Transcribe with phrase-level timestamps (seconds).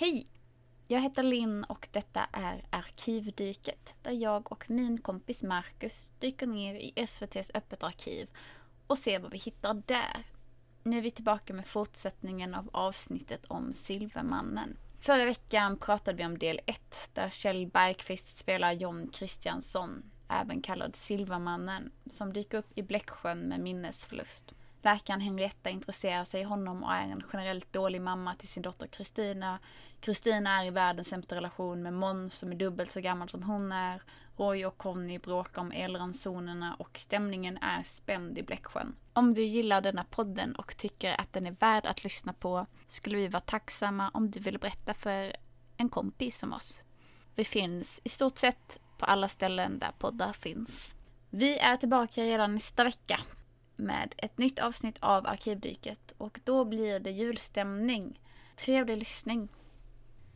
[0.00, 0.26] Hej!
[0.88, 6.74] Jag heter Linn och detta är Arkivdyket där jag och min kompis Marcus dyker ner
[6.74, 8.28] i SVTs Öppet arkiv
[8.86, 10.26] och ser vad vi hittar där.
[10.82, 14.76] Nu är vi tillbaka med fortsättningen av avsnittet om Silvermannen.
[15.00, 20.96] Förra veckan pratade vi om del 1 där Kjell Bergqvist spelar John Kristiansson, även kallad
[20.96, 24.54] Silvermannen, som dyker upp i Bläcksjön med minnesförlust.
[24.82, 28.86] Läkaren Henrietta intresserar sig i honom och är en generellt dålig mamma till sin dotter
[28.86, 29.58] Kristina.
[30.00, 33.72] Kristina är i världens sämsta relation med Måns som är dubbelt så gammal som hon
[33.72, 34.02] är.
[34.36, 38.96] Roy och Conny bråkar om elransonerna och stämningen är spänd i Bläcksjön.
[39.12, 43.16] Om du gillar denna podden och tycker att den är värd att lyssna på skulle
[43.16, 45.36] vi vara tacksamma om du ville berätta för
[45.76, 46.82] en kompis som oss.
[47.34, 50.94] Vi finns i stort sett på alla ställen där poddar finns.
[51.30, 53.20] Vi är tillbaka redan nästa vecka
[53.80, 58.20] med ett nytt avsnitt av Arkivdyket och då blir det julstämning.
[58.56, 59.48] Trevlig lyssning.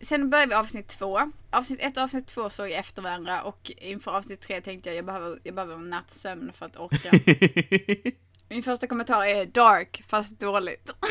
[0.01, 1.33] Sen börjar vi avsnitt två.
[1.51, 4.97] Avsnitt ett och avsnitt två såg jag efter varandra och inför avsnitt tre tänkte jag
[4.97, 7.11] jag behöver, jag behöver en natts sömn för att orka.
[8.49, 10.95] Min första kommentar är dark fast dåligt.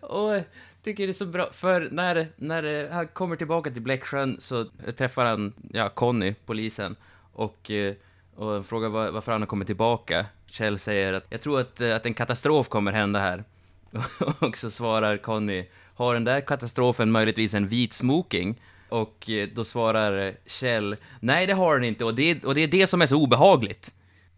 [0.00, 0.42] Och
[0.82, 4.64] tycker det är så bra, för när, när han kommer tillbaka till Bläcksjön så
[4.96, 6.96] träffar han, ja, Conny, polisen,
[7.32, 7.94] och, eh,
[8.36, 10.26] och frågar var, varför han har kommit tillbaka.
[10.46, 13.44] Kjell säger att jag tror att, eh, att en katastrof kommer hända här.
[14.38, 18.60] Och så svarar Conny, har den där katastrofen möjligtvis en vit smoking?
[18.88, 22.60] Och eh, då svarar eh, Kjell, nej det har den inte, och det, och det
[22.60, 23.94] är det som är så obehagligt.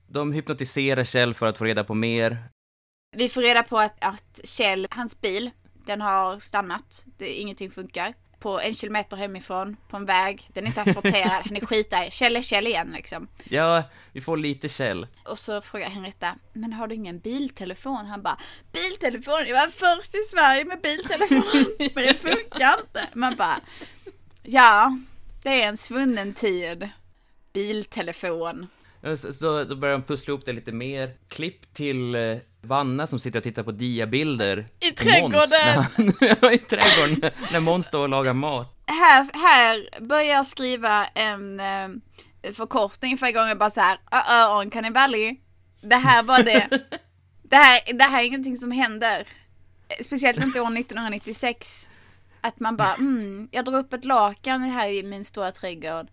[0.07, 2.45] De hypnotiserar Kjell för att få reda på mer.
[3.17, 5.51] Vi får reda på att, att Kjell, hans bil,
[5.87, 7.05] den har stannat.
[7.19, 8.15] Det, ingenting funkar.
[8.45, 10.49] På en kilometer hemifrån, på en väg.
[10.53, 12.11] Den är inte asfalterad, han är skitarg.
[12.11, 13.29] Kjell är Kjell igen liksom.
[13.45, 15.07] Ja, vi får lite Kjell.
[15.25, 18.07] Och så frågar Henrietta, men har du ingen biltelefon?
[18.07, 18.39] Han bara,
[18.73, 19.47] biltelefon?
[19.47, 23.09] Jag var först i Sverige med biltelefon, men det funkar inte.
[23.15, 23.59] Man bara,
[24.43, 24.99] ja,
[25.43, 26.89] det är en svunnen tid.
[27.53, 28.67] Biltelefon.
[29.05, 31.11] Så, så då börjar de pussla ihop det lite mer.
[31.29, 34.67] Klipp till eh, Vanna som sitter och tittar på diabilder.
[34.81, 35.31] I trädgården.
[35.33, 37.31] Måns han- i trädgården.
[37.53, 38.83] när- Måns står och lagar mat.
[38.87, 41.89] Här, här börjar jag skriva en eh,
[42.53, 45.37] förkortning för gången bara så här, uh, uh, Cannibali.
[45.81, 46.69] Det här var det.
[47.43, 49.29] det, här, det här är ingenting som händer.
[50.05, 51.91] Speciellt inte år 1996.
[52.41, 56.07] Att man bara, mm, jag drar upp ett lakan här i min stora trädgård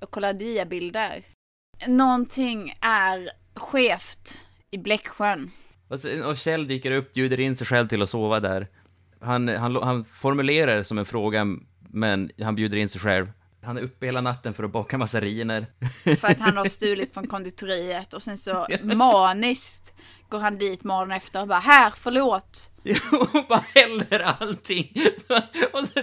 [0.00, 1.22] och kollar diabilder.
[1.86, 5.50] Någonting är skevt i Bläcksjön.
[6.24, 8.66] Och, Kjell dyker upp, bjuder in sig själv till att sova där.
[9.20, 11.46] Han, han, han formulerar det som en fråga,
[11.88, 13.32] men han bjuder in sig själv.
[13.62, 15.66] Han är uppe hela natten för att baka massariner.
[16.04, 19.94] För att han har stulit från konditoriet och sen så maniskt
[20.28, 22.70] går han dit morgonen efter och bara här, förlåt.
[23.12, 24.92] och bara häller allting.
[25.26, 25.36] Så,
[25.72, 26.00] och så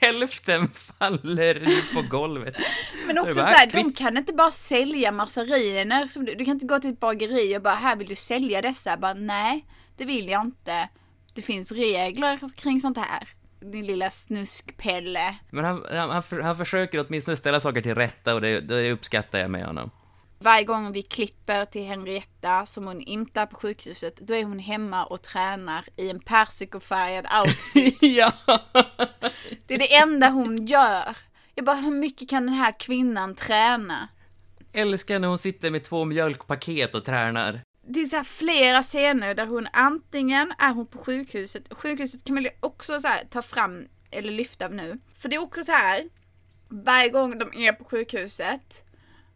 [0.00, 2.56] hälften faller på golvet.
[3.06, 6.08] Men också var där, de kan inte bara sälja massariner.
[6.08, 8.62] Som du, du kan inte gå till ett bageri och bara här vill du sälja
[8.62, 8.96] dessa?
[8.96, 9.64] Bara nej,
[9.96, 10.88] det vill jag inte.
[11.34, 13.28] Det finns regler kring sånt här.
[13.60, 15.36] Din lilla snuskpelle.
[15.50, 19.38] Men han, han, han, han försöker åtminstone ställa saker till rätta och det, det uppskattar
[19.38, 19.90] jag med honom.
[20.42, 24.58] Varje gång vi klipper till Henrietta som hon inte är på sjukhuset, då är hon
[24.58, 27.98] hemma och tränar i en persikofärgad outfit.
[28.02, 28.32] ja!
[29.66, 31.16] Det är det enda hon gör.
[31.54, 34.08] Jag bara, hur mycket kan den här kvinnan träna?
[34.72, 37.60] Älskar när hon sitter med två mjölkpaket och tränar.
[37.86, 42.46] Det är så flera scener där hon antingen är hon på sjukhuset, sjukhuset kan man
[42.60, 44.98] också så här ta fram eller lyfta nu.
[45.18, 46.08] För det är också så här,
[46.68, 48.84] varje gång de är på sjukhuset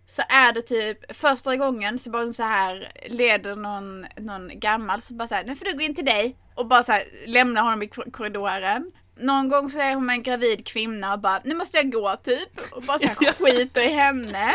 [0.06, 5.00] så är det typ första gången så bara hon så här leder någon, någon gammal
[5.02, 7.02] så bara så här, nu får du gå in till dig och bara så här
[7.26, 8.92] lämnar honom i kor- korridoren.
[9.20, 12.16] Någon gång så är hon med en gravid kvinna och bara, nu måste jag gå
[12.22, 12.48] typ.
[12.72, 14.54] Och bara så här skiter i henne.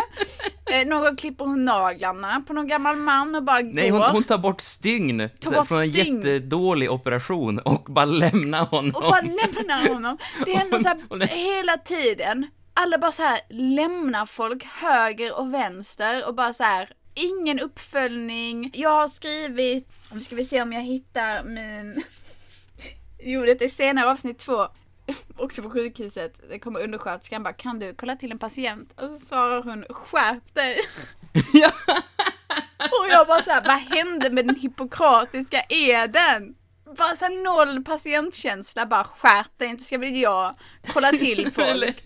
[0.71, 3.99] Eh, någon gång klipper hon naglarna på någon gammal man och bara Nej, går.
[3.99, 6.17] hon, hon tar bort stygn Tar bort från en stygn.
[6.17, 8.91] jättedålig operation och bara lämnar honom.
[8.95, 10.17] Och bara lämnar honom.
[10.45, 12.47] Det händer så här är- hela tiden.
[12.81, 18.71] Alla bara så här lämnar folk höger och vänster och bara så här ingen uppföljning.
[18.73, 22.03] Jag har skrivit, nu ska vi se om jag hittar min...
[23.19, 24.67] Jo, det är senare avsnitt två.
[25.37, 26.41] Också på sjukhuset.
[26.49, 28.93] Det kommer undersköterskan bara, kan du kolla till en patient?
[28.95, 30.79] Och så svarar hon, skärp dig.
[31.53, 31.71] ja.
[32.77, 36.55] Och jag bara såhär, vad hände med den hippokratiska eden?
[36.97, 40.55] Bara såhär noll patientkänsla, bara skärp dig, inte ska väl jag
[40.93, 42.05] kolla till folk.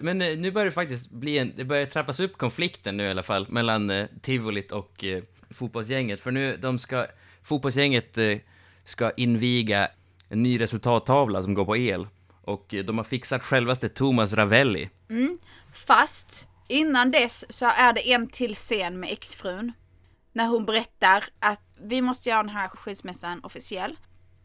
[0.00, 3.10] Men eh, nu börjar det faktiskt bli en, det börjar trappas upp konflikten nu i
[3.10, 6.20] alla fall, mellan eh, tivolit och eh, fotbollsgänget.
[6.20, 7.06] För nu, de ska,
[7.42, 8.38] fotbollsgänget eh,
[8.84, 9.88] ska inviga
[10.28, 12.06] en ny resultattavla som går på el.
[12.42, 14.90] Och eh, de har fixat självaste Thomas Ravelli.
[15.10, 15.38] Mm.
[15.72, 19.72] Fast innan dess så är det en till scen med exfrun.
[20.32, 23.96] När hon berättar att vi måste göra den här skilsmässan officiell.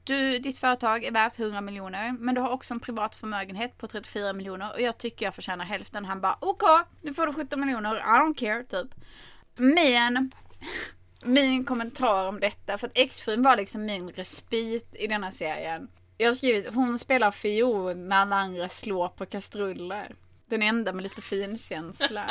[0.03, 3.87] Du, ditt företag är värt 100 miljoner, men du har också en privat förmögenhet på
[3.87, 6.05] 34 miljoner och jag tycker jag förtjänar hälften.
[6.05, 6.63] Han bara OK,
[7.01, 8.87] nu får du 17 miljoner, I don't care, typ.
[9.55, 10.31] Men
[11.23, 15.87] min kommentar om detta, för att exfrun var liksom min respit i denna serien.
[16.17, 20.15] Jag har skrivit, hon spelar fiol när alla andra slår på kastruller.
[20.47, 22.29] Den enda med lite finkänsla.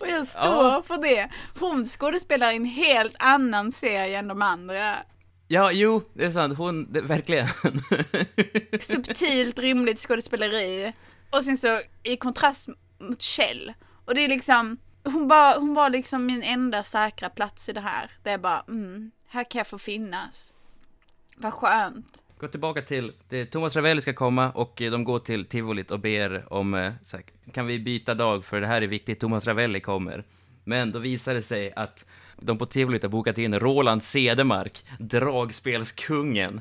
[0.00, 0.82] Och jag står Ja.
[0.86, 1.30] för det.
[1.60, 4.96] Hon skådespelar i en helt annan serie än de andra.
[5.52, 6.58] Ja, jo, det är sant.
[6.58, 7.48] Hon, det, verkligen.
[8.80, 10.92] Subtilt, rimligt skådespeleri.
[11.30, 12.68] Och sen så i kontrast
[12.98, 13.72] mot Kjell.
[14.04, 17.80] Och det är liksom, hon, bara, hon var liksom min enda säkra plats i det
[17.80, 18.10] här.
[18.22, 20.54] Där jag bara, mm, här kan jag få finnas.
[21.36, 22.24] Vad skönt.
[22.38, 26.00] Gå tillbaka till, det, Thomas Ravelli ska komma och eh, de går till tivolit och
[26.00, 29.80] ber om, eh, här, kan vi byta dag för det här är viktigt, Thomas Ravelli
[29.80, 30.24] kommer.
[30.64, 32.06] Men då visar det sig att
[32.40, 36.60] de på tivolit har bokat in Roland Cedermark, dragspelskungen.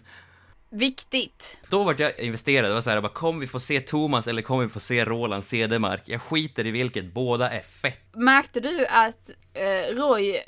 [0.71, 1.57] Viktigt.
[1.69, 4.41] Då vart jag investerad, det var så här, bara, kommer vi få se Thomas eller
[4.41, 6.01] kommer vi få se Roland Cedermark?
[6.05, 8.15] Jag skiter i vilket, båda är fett.
[8.15, 10.39] Märkte du att eh, Roy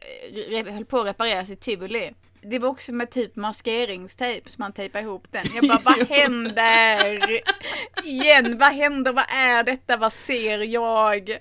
[0.72, 2.14] höll på att reparera sitt tivoli?
[2.42, 5.44] Det var också med typ maskeringstejp som man tejpade ihop den.
[5.54, 7.42] Jag bara, vad händer?
[8.04, 9.14] Igen, vad händer?
[9.14, 9.98] Vad är detta?
[9.98, 11.38] Vad ser jag?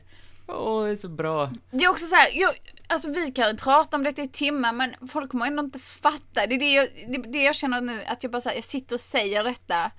[0.47, 1.51] Åh, det är så bra.
[1.71, 2.51] Det är också så här, jag,
[2.91, 6.47] alltså vi kan prata om detta i timmar men folk kommer ändå inte fatta.
[6.47, 8.65] Det är det jag, det, det jag känner nu, att jag bara så här, jag
[8.65, 9.91] sitter och säger detta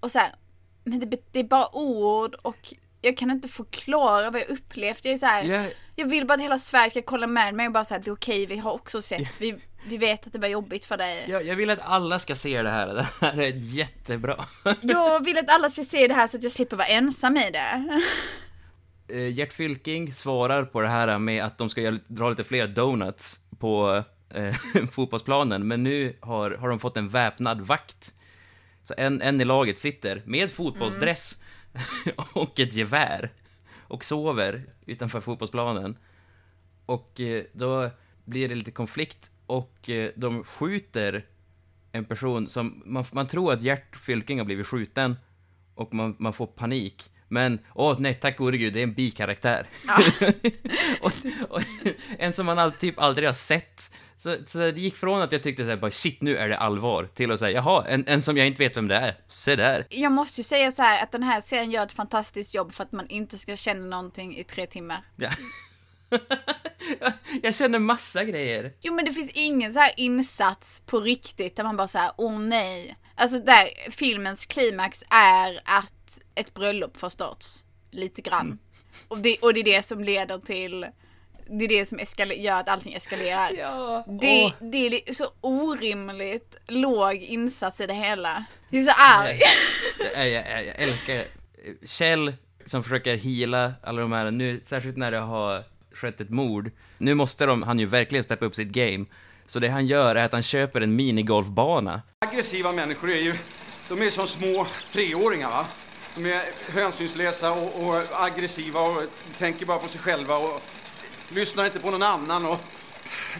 [0.00, 0.34] och så här,
[0.84, 5.04] men det, det är bara ord och jag kan inte förklara vad jag upplevt.
[5.04, 7.66] Jag är så här, Jag, jag vill bara att hela Sverige ska kolla med mig
[7.66, 9.56] och bara säga att det är okej, vi har också sett, vi,
[9.86, 11.24] vi vet att det var jobbigt för dig.
[11.28, 14.44] jag, jag vill att alla ska se det här, det här är jättebra.
[14.80, 17.50] Jag vill att alla ska se det här så att jag slipper vara ensam i
[17.50, 18.00] det.
[19.08, 23.40] Eh, Gert Fylking svarar på det här med att de ska dra lite fler donuts
[23.58, 24.54] på eh,
[24.90, 28.14] fotbollsplanen, men nu har, har de fått en väpnad vakt.
[28.82, 31.42] Så en, en i laget sitter med fotbollsdress
[32.32, 33.32] och ett gevär
[33.78, 35.98] och sover utanför fotbollsplanen.
[36.86, 37.90] Och eh, då
[38.24, 41.26] blir det lite konflikt och eh, de skjuter
[41.92, 45.16] en person som, man, man tror att Gert Fylking har blivit skjuten
[45.74, 47.10] och man, man får panik.
[47.34, 49.66] Men, åh nej, tack gode gud, det är en bikaraktär.
[51.00, 51.12] och,
[51.48, 51.62] och,
[52.18, 53.92] en som man all, typ aldrig har sett.
[54.16, 57.08] Så, så det gick från att jag tyckte såhär, bara shit, nu är det allvar,
[57.14, 59.14] till att säga, jaha, en, en som jag inte vet vem det är.
[59.28, 59.86] Se där.
[59.88, 62.82] Jag måste ju säga så här att den här serien gör ett fantastiskt jobb för
[62.82, 65.04] att man inte ska känna någonting i tre timmar.
[65.16, 65.30] Ja.
[67.42, 68.72] jag känner massa grejer.
[68.80, 72.38] Jo men det finns ingen så här insats på riktigt där man bara säger åh
[72.38, 72.96] nej.
[73.14, 76.03] Alltså där filmens klimax är att
[76.34, 77.64] ett bröllop förstås.
[77.90, 78.58] Lite grann.
[79.08, 80.86] Och, det, och det är det som leder till,
[81.46, 81.98] det är det som
[82.36, 83.50] gör att allting eskalerar.
[83.58, 88.44] Ja, Det, det är så orimligt låg insats i det hela.
[88.70, 89.40] Jag är så arg.
[90.14, 91.24] jag, jag, jag, jag älskar
[91.84, 92.34] Kjell
[92.66, 96.70] som försöker heala alla de här, nu, särskilt när det har skett ett mord.
[96.98, 99.04] Nu måste de, han ju verkligen steppa upp sitt game.
[99.46, 102.02] Så det han gör är att han köper en minigolfbana.
[102.26, 103.34] Aggressiva människor är ju,
[103.88, 105.66] de är som små treåringar va.
[106.14, 106.42] De är
[106.72, 109.02] hänsynslösa och, och aggressiva och
[109.38, 110.62] tänker bara på sig själva och
[111.28, 112.46] lyssnar inte på någon annan.
[112.46, 112.58] Och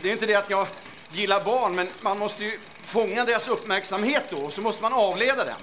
[0.02, 0.66] det är inte det att jag
[1.12, 5.44] gillar barn, men man måste ju fånga deras uppmärksamhet då och så måste man avleda
[5.44, 5.56] den.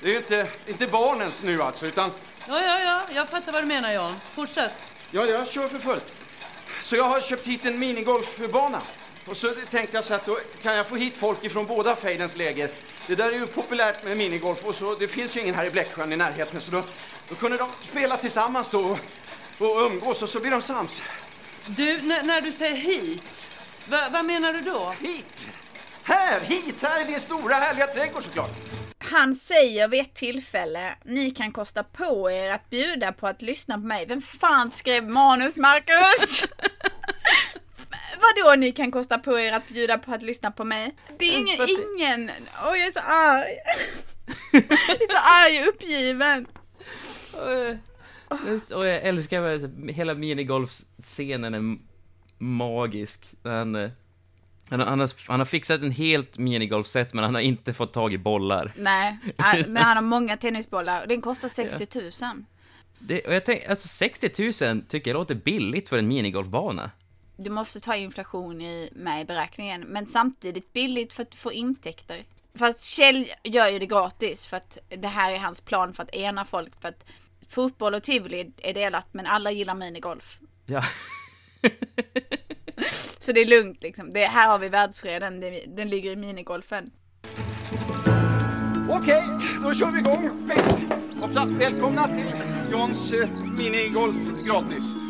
[0.00, 2.10] Det är ju inte, inte barnens nu alltså, utan
[2.48, 4.14] Ja, ja, ja, jag fattar vad du menar Jan.
[4.34, 4.72] Fortsätt.
[5.10, 6.12] ja, jag kör för fullt.
[6.82, 8.80] Så jag har köpt hit en minigolfbana.
[9.30, 12.36] Och så tänkte jag så att då kan jag få hit folk ifrån båda fejdens
[12.36, 12.70] läger.
[13.06, 15.70] Det där är ju populärt med minigolf och så det finns ju ingen här i
[15.70, 16.82] Bläcksjön i närheten så då,
[17.28, 18.80] då kunde de spela tillsammans då
[19.58, 21.02] och, och umgås och så blir de sams.
[21.66, 23.46] Du, när du säger hit,
[23.88, 24.94] va- vad menar du då?
[25.00, 25.46] Hit!
[26.02, 26.82] Här, hit!
[26.82, 28.50] Här är din stora härliga trädgård såklart.
[28.98, 33.74] Han säger vid ett tillfälle, ni kan kosta på er att bjuda på att lyssna
[33.74, 34.06] på mig.
[34.06, 36.48] Vem fan skrev manus, Marcus?
[38.20, 40.96] Vadå ni kan kosta på er att bjuda på att lyssna på mig?
[41.18, 42.30] Det är ingen, För att- ingen,
[42.66, 43.56] åh jag är så arg.
[44.52, 46.46] jag är så arg och uppgiven.
[48.74, 51.78] Och, jag älskar väl- hela minigolfscenen är
[52.38, 53.34] magisk.
[53.44, 53.90] Han, eh,
[54.70, 58.12] han, han, har, han har fixat en helt minigolfset men han har inte fått tag
[58.12, 58.72] i bollar.
[58.76, 59.18] Nej,
[59.66, 62.44] men han har många tennisbollar och den kostar 60 000.
[62.98, 66.90] Det, och jag tänker, alltså 60 000 tycker jag låter billigt för en minigolfbana.
[67.42, 72.24] Du måste ta inflation i, med i beräkningen, men samtidigt billigt för att få intäkter.
[72.54, 76.14] Fast Kjell gör ju det gratis för att det här är hans plan för att
[76.14, 76.80] ena folk.
[76.80, 77.04] För att
[77.48, 80.38] fotboll och tivoli är delat men alla gillar minigolf.
[80.66, 80.84] Ja.
[83.18, 84.10] Så det är lugnt liksom.
[84.10, 86.90] Det, här har vi världsfreden, det, den ligger i minigolfen.
[88.90, 89.24] Okej,
[89.64, 90.50] då kör vi igång.
[91.20, 92.32] Hoppsan, välkomna till
[92.70, 94.16] Johns eh, minigolf
[94.46, 95.09] gratis.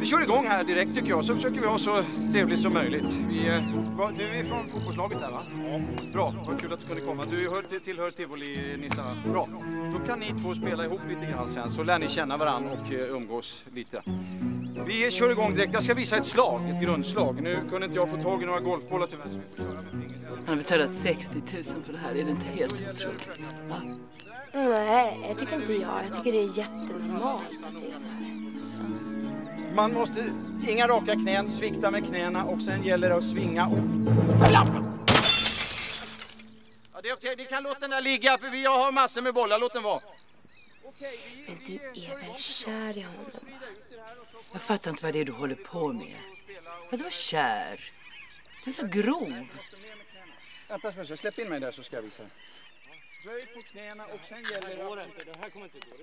[0.00, 2.02] Vi kör igång här direkt tycker jag, så försöker vi ha så
[2.32, 3.12] trevligt som möjligt.
[3.30, 3.62] Vi, eh,
[3.98, 5.42] va, du är från fotbollslaget där va?
[5.66, 5.80] Ja.
[6.12, 7.24] Bra, vad kul att du kunde komma.
[7.30, 9.16] Du hör, till- tillhör Tivoli-nissarna.
[9.32, 9.48] Bra.
[9.98, 12.92] Då kan ni två spela ihop lite grann sen så lär ni känna varandra och
[12.92, 14.02] eh, umgås lite.
[14.86, 15.72] Vi kör igång direkt.
[15.72, 17.42] Jag ska visa ett slag, ett grundslag.
[17.42, 19.24] Nu kunde inte jag få tag i några golfbollar tyvärr.
[19.30, 20.36] så vi får köra med fingret här.
[20.36, 22.10] Han har betalat 60 000 för det här.
[22.14, 23.28] Är det inte helt otroligt?
[23.68, 23.76] Va?
[24.54, 25.90] Nej, jag tycker inte jag.
[26.04, 28.34] Jag tycker det är jättenormalt att det är så här.
[29.74, 30.32] Man måste,
[30.68, 33.78] inga raka knän, svikta med knäna och sen gäller det att svinga och...
[36.94, 39.22] Ja, det är okej, ni kan låta den där ligga för vi jag har massor
[39.22, 40.00] med bollar, låt den vara.
[41.46, 43.30] Men du är väl kär i honom?
[44.52, 46.16] Jag fattar inte vad det är du håller på med.
[46.90, 47.90] Vadå kär?
[48.64, 49.46] Du är så grov.
[50.68, 52.22] Vänta så släpp in mig där så ska jag visa.
[53.24, 54.86] Böj på knäna och sen gäller det...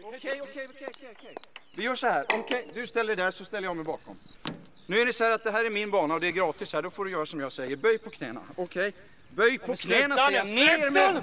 [0.03, 1.37] okej, okej, okej, okej.
[1.77, 4.17] Vi gör så här, okej, du ställer dig där så ställer jag mig bakom.
[4.85, 6.73] Nu är det så här att det här är min bana och det är gratis
[6.73, 7.75] här, då får du göra som jag säger.
[7.75, 8.93] Böj på knäna, okej?
[9.29, 11.21] Böj på knäna säger jag, ner med...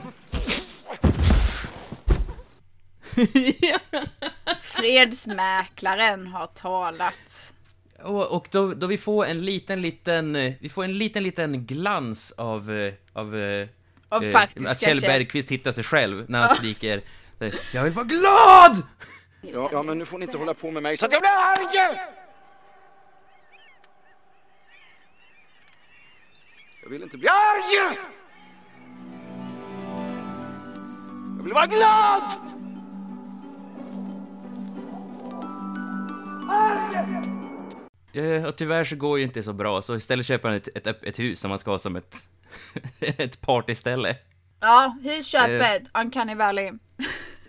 [4.62, 7.52] Fredsmäklaren har talat.
[8.02, 11.66] Och, och då, då vi får en liten, liten, eh, vi får en liten, liten
[11.66, 13.68] glans av, eh, av, eh,
[14.08, 15.00] Av eh, faktiska att Kjell.
[15.00, 17.00] Bergqvist hittar sig själv när han skriker
[17.40, 18.82] eh, Jag vill vara glad!
[19.44, 21.30] Ja, ja, men nu får ni inte hålla på med mig så att jag blir
[21.30, 21.98] arg!
[26.82, 27.98] Jag vill inte bli arg!
[31.36, 32.22] Jag vill vara glad!
[38.12, 41.02] Eh, och tyvärr så går ju inte så bra, så istället köper han ett, ett,
[41.02, 42.16] ett hus som han ska ha som ett,
[43.00, 44.16] ett partyställe.
[44.60, 46.72] Ja, husköpet, Uncanny Valley.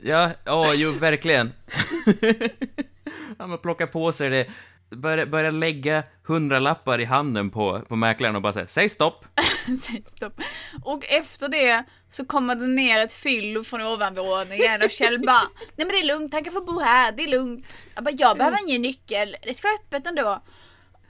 [0.01, 1.53] Ja, ja, jo, verkligen.
[3.37, 4.47] Han plockar på sig det,
[4.95, 9.25] börjar, börjar lägga hundralappar i handen på, på mäklaren och bara säger säg stopp.
[9.81, 10.41] Säg stopp.
[10.83, 15.41] Och efter det så kommer det ner ett fyllo från ovanvåningen och Kjell bara
[15.75, 17.87] Nej men det är lugnt, han kan få bo här, det är lugnt.
[17.95, 20.41] Jag bara, jag behöver ingen nyckel, det ska vara öppet ändå.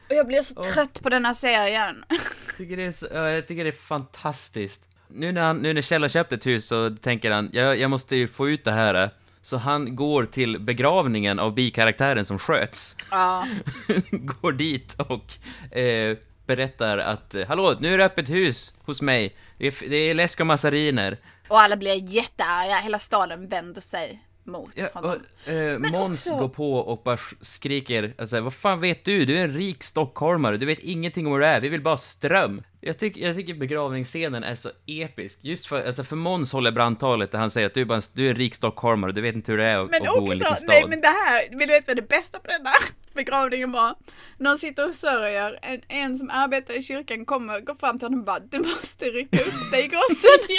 [0.10, 2.06] Och jag blir så trött på den här serien.
[2.10, 4.82] Jag tycker det är, så, ja, jag tycker det är fantastiskt.
[5.08, 7.90] Nu när, han, nu när Kjell har köpt ett hus så tänker han, jag, jag
[7.90, 9.10] måste ju få ut det här.
[9.44, 12.98] Så han går till begravningen av bikaraktären som sköts.
[13.12, 13.48] Ja.
[14.12, 15.34] går dit och
[15.78, 19.36] eh, berättar att hallå, nu är det öppet hus hos mig.
[19.58, 21.18] Det är, det är läsk och massariner.
[21.48, 25.20] Och alla blir jättearga, hela staden vänder sig mot Ja, honom.
[25.46, 29.26] och, eh, Måns också- går på och bara sk- skriker, alltså, vad fan vet du?
[29.26, 31.90] Du är en rik stockholmare, du vet ingenting om hur det är, vi vill bara
[31.90, 32.62] ha ström.
[32.82, 37.32] Jag, tyck, jag tycker begravningsscenen är så episk, just för, alltså för Måns håller brandtalet
[37.32, 39.36] där han säger att du är, bara en, du är en rik stockholmare, du vet
[39.36, 40.70] inte hur det är att, Men att bo i en liten stad.
[40.70, 42.76] nej men det här, vill du veta vad det bästa på den här
[43.14, 43.96] begravningen var?
[44.44, 48.20] Han sitter och sörjer, en, en som arbetar i kyrkan kommer, går fram till honom
[48.20, 49.90] och bara Du måste rycka upp dig.
[49.94, 50.54] Han säger det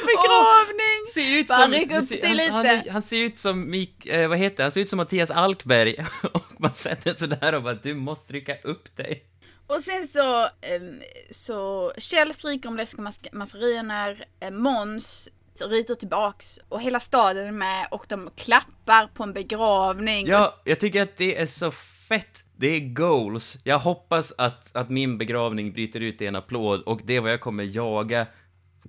[0.00, 1.06] på begravning!
[1.14, 1.72] Ser ut som,
[2.06, 2.52] ser- han, lite.
[2.52, 5.96] han, han ser ut som Mik, eh, vad heter han ser ut som Mattias Alkberg
[6.32, 9.22] och man sätter sådär och bara du måste rycka upp dig.
[9.66, 15.28] Och sen så, ehm, så Kjell skriker om läsk och mas- massariner, eh, Måns
[15.68, 20.26] ryter tillbaks och hela staden är med och de klappar på en begravning.
[20.26, 21.70] Ja, jag tycker att det är så
[22.08, 22.44] fett.
[22.56, 23.58] Det är goals.
[23.64, 27.32] Jag hoppas att, att min begravning bryter ut i en applåd och det är vad
[27.32, 28.26] jag kommer jaga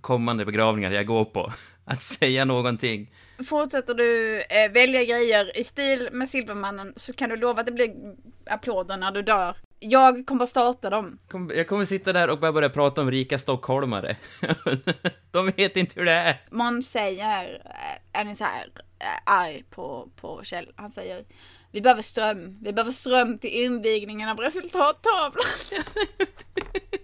[0.03, 1.51] kommande begravningar jag går på.
[1.85, 3.11] Att säga någonting.
[3.49, 7.71] Fortsätter du eh, välja grejer i stil med Silvermannen så kan du lova att det
[7.71, 7.91] blir
[8.45, 9.57] applåder när du dör.
[9.79, 11.19] Jag kommer starta dem.
[11.27, 14.15] Kom- Jag kommer sitta där och bara börja prata om rika stockholmare.
[15.31, 16.41] De vet inte hur det är.
[16.51, 17.61] Måns säger,
[18.13, 18.67] eh, är så här
[18.99, 20.71] eh, arg på, på Kjell?
[20.75, 21.25] Han säger
[21.71, 22.57] vi behöver ström.
[22.61, 25.31] Vi behöver ström till invigningen av resultattavlan.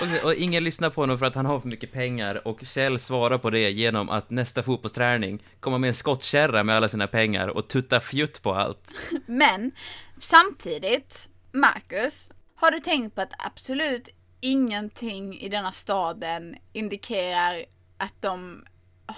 [0.00, 2.98] Och, och ingen lyssnar på honom för att han har för mycket pengar och Kjell
[2.98, 7.48] svarar på det genom att nästa fotbollsträning komma med en skottkärra med alla sina pengar
[7.48, 8.94] och tutta fjutt på allt.
[9.26, 9.72] Men
[10.18, 14.08] samtidigt, Marcus, har du tänkt på att absolut
[14.40, 17.62] ingenting i denna staden indikerar
[17.96, 18.64] att de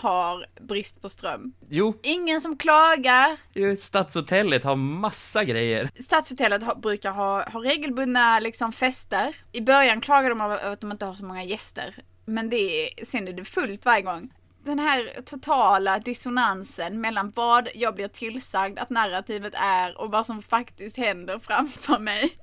[0.00, 1.52] har brist på ström.
[1.68, 3.36] Jo, Ingen som klagar.
[3.76, 5.90] Stadshotellet har massa grejer.
[6.02, 9.36] Stadshotellet har, brukar ha, ha regelbundna liksom, fester.
[9.52, 11.96] I början klagar de över att de inte har så många gäster.
[12.24, 14.32] Men det är, sen är det fullt varje gång.
[14.64, 20.42] Den här totala dissonansen mellan vad jag blir tillsagd att narrativet är och vad som
[20.42, 22.36] faktiskt händer framför mig.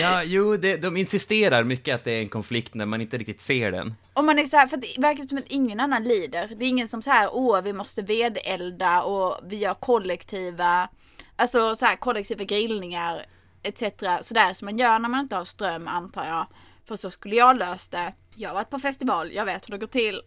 [0.00, 3.40] Ja, jo, det, de insisterar mycket att det är en konflikt när man inte riktigt
[3.40, 3.94] ser den.
[4.12, 6.52] Och man är så här, för det verkar som att ingen annan lider.
[6.56, 10.88] Det är ingen som så här, åh vi måste vedelda och vi gör kollektiva,
[11.36, 13.26] alltså så här kollektiva grillningar
[13.62, 13.82] etc.
[14.20, 16.46] Sådär som man gör när man inte har ström antar jag.
[16.88, 18.14] För så skulle jag löst det.
[18.34, 20.20] Jag har varit på festival, jag vet hur det går till.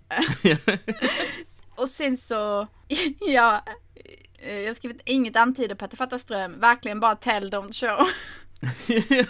[1.76, 2.68] och sen så,
[3.20, 3.64] ja,
[4.36, 7.74] eh, jag har skrivit inget antyder på att det fattar ström, verkligen bara tell don't
[7.74, 8.08] show.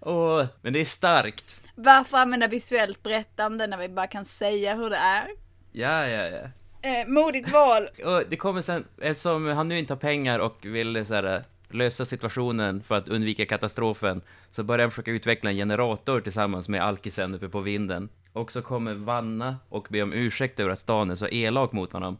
[0.00, 1.62] Åh, men det är starkt.
[1.74, 5.28] Varför använda visuellt berättande när vi bara kan säga hur det är?
[5.72, 6.48] Ja, ja, ja.
[6.90, 7.88] Eh, modigt val.
[8.04, 12.04] Och det kommer sen, eftersom han nu inte har pengar och vill så här, lösa
[12.04, 17.34] situationen för att undvika katastrofen, så börjar han försöka utveckla en generator tillsammans med alkisen
[17.34, 18.08] uppe på vinden.
[18.32, 21.92] Och så kommer Vanna och ber om ursäkt över att stan är så elak mot
[21.92, 22.18] honom.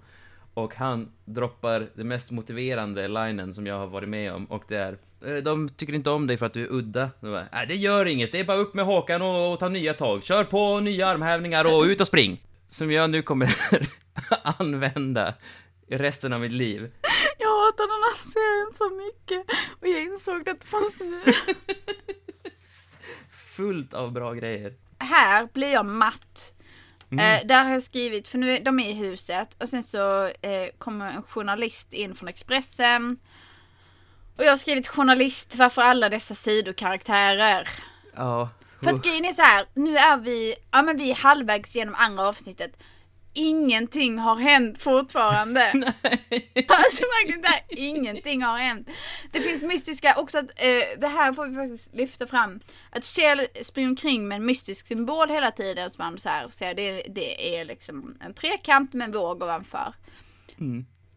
[0.54, 4.76] Och han droppar det mest motiverande linen som jag har varit med om, och det
[4.76, 4.98] är "Eh,
[5.44, 7.10] de tycker inte om dig för att du är udda.
[7.20, 8.32] Jag bara, Nej, det gör inget.
[8.32, 10.24] Det är bara upp med hakan och, och ta nya tag.
[10.24, 12.42] Kör på nya armhävningar och ut och spring.
[12.66, 13.50] Som jag nu kommer
[14.58, 15.34] använda
[15.88, 16.92] resten av mitt liv.
[17.38, 21.32] Jag hatar den här serien så mycket och jag insåg att det fanns nu.
[23.56, 24.74] Fullt av bra grejer.
[24.98, 26.54] Här blir jag matt.
[27.10, 30.24] Eh, där har jag skrivit, för nu är de är i huset och sen så
[30.24, 33.18] eh, kommer en journalist in från Expressen.
[34.36, 37.68] Och jag har skrivit journalist, varför alla dessa sidokaraktärer?
[38.16, 38.50] Ja.
[38.82, 41.94] För att grejen är så här, nu är vi, ja men vi är halvvägs genom
[41.98, 42.76] andra avsnittet.
[43.34, 45.70] Ingenting har hänt fortfarande.
[46.66, 48.88] alltså verkligen där, ingenting har hänt.
[49.30, 52.60] Det finns mystiska, också att, eh, det här får vi faktiskt lyfta fram.
[52.90, 56.74] Att Kjell springer omkring med en mystisk symbol hela tiden som man så här ser,
[56.74, 59.94] det, det är liksom en trekant med en våg ovanför.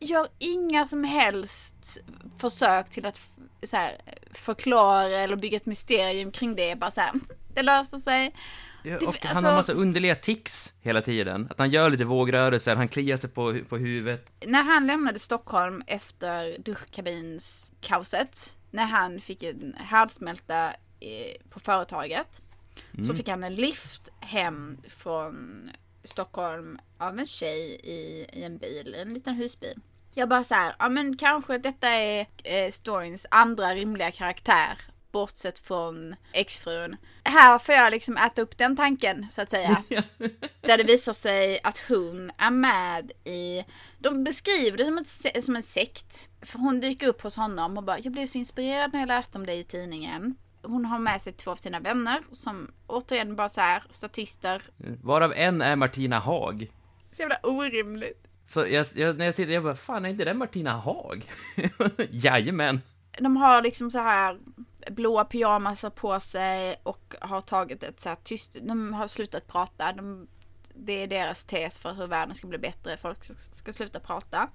[0.06, 2.02] Gör inga som helst
[2.38, 3.22] försök till att
[3.64, 3.98] så här,
[4.32, 6.76] förklara eller bygga ett mysterium kring det.
[6.76, 7.14] Bara så här,
[7.54, 8.36] det löser sig.
[8.84, 11.48] Ja, och han alltså- har massa underliga tics hela tiden.
[11.50, 14.32] Att han gör lite vågrörelser, han kliar sig på, på huvudet.
[14.46, 20.68] När han lämnade Stockholm efter duschkabinskaoset, när han fick en härdsmälta
[21.00, 22.42] eh, på företaget,
[23.08, 25.70] så fick han en lift hem från
[26.04, 29.80] Stockholm av en tjej i, i en bil, en liten husbil.
[30.18, 34.78] Jag bara så här, ja men kanske detta är eh, storyns andra rimliga karaktär,
[35.12, 36.96] bortsett från exfrun.
[37.24, 39.84] Här får jag liksom äta upp den tanken, så att säga.
[40.62, 43.66] Där det visar sig att hon är med i,
[44.00, 46.30] de beskriver det som, ett, som en sekt.
[46.42, 49.38] För hon dyker upp hos honom och bara, jag blev så inspirerad när jag läste
[49.38, 50.36] om dig i tidningen.
[50.62, 54.62] Hon har med sig två av sina vänner som återigen bara så här, statister.
[55.04, 56.72] Varav en är Martina Haag.
[57.12, 58.25] Så jävla orimligt.
[58.46, 61.32] Så jag, jag, när jag sitter, jag bara, fan är inte det Martina Haag?
[62.10, 62.82] Jajamän.
[63.20, 64.40] De har liksom så här
[64.92, 69.94] blåa pyjamasar på sig och har tagit ett så här tyst, de har slutat prata.
[69.94, 70.28] De,
[70.76, 74.50] det är deras tes för hur världen ska bli bättre, folk ska, ska sluta prata.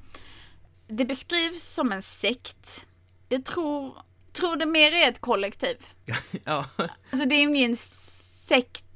[0.86, 2.86] Det beskrivs som en sekt.
[3.28, 5.76] Jag tror, tror det mer är ett kollektiv.
[6.44, 6.64] ja.
[7.10, 8.89] Alltså det är ingen sekt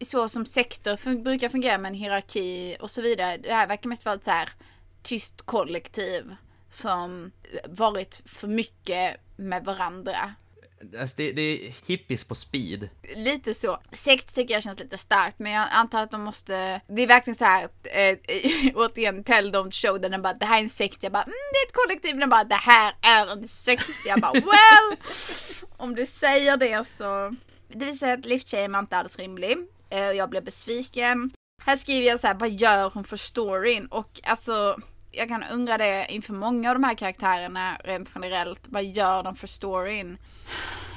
[0.00, 3.36] så som sekter fun- brukar fungera med en hierarki och så vidare.
[3.36, 4.52] Det här verkar mest vara ett så här
[5.02, 6.34] tyst kollektiv
[6.70, 7.32] som
[7.64, 10.34] varit för mycket med varandra.
[11.00, 12.88] Alltså det, det är hippies på speed.
[13.16, 13.78] Lite så.
[13.92, 17.38] Sekt tycker jag känns lite starkt men jag antar att de måste, det är verkligen
[17.38, 18.18] så här att, eh,
[18.74, 21.58] återigen tell don't show den bara det här är en sekt, jag bara mm, det
[21.58, 24.96] är ett kollektiv, den bara det här är en sekt, jag bara well
[25.76, 27.36] om du säger det så.
[27.68, 28.26] Det vill säga att
[28.72, 29.56] var inte alls rimlig
[29.90, 31.30] och jag blev besviken.
[31.62, 33.86] Här skriver jag så här, vad gör hon för storyn?
[33.86, 34.80] Och alltså
[35.12, 38.60] jag kan undra det inför många av de här karaktärerna rent generellt.
[38.64, 40.18] Vad gör de för storyn?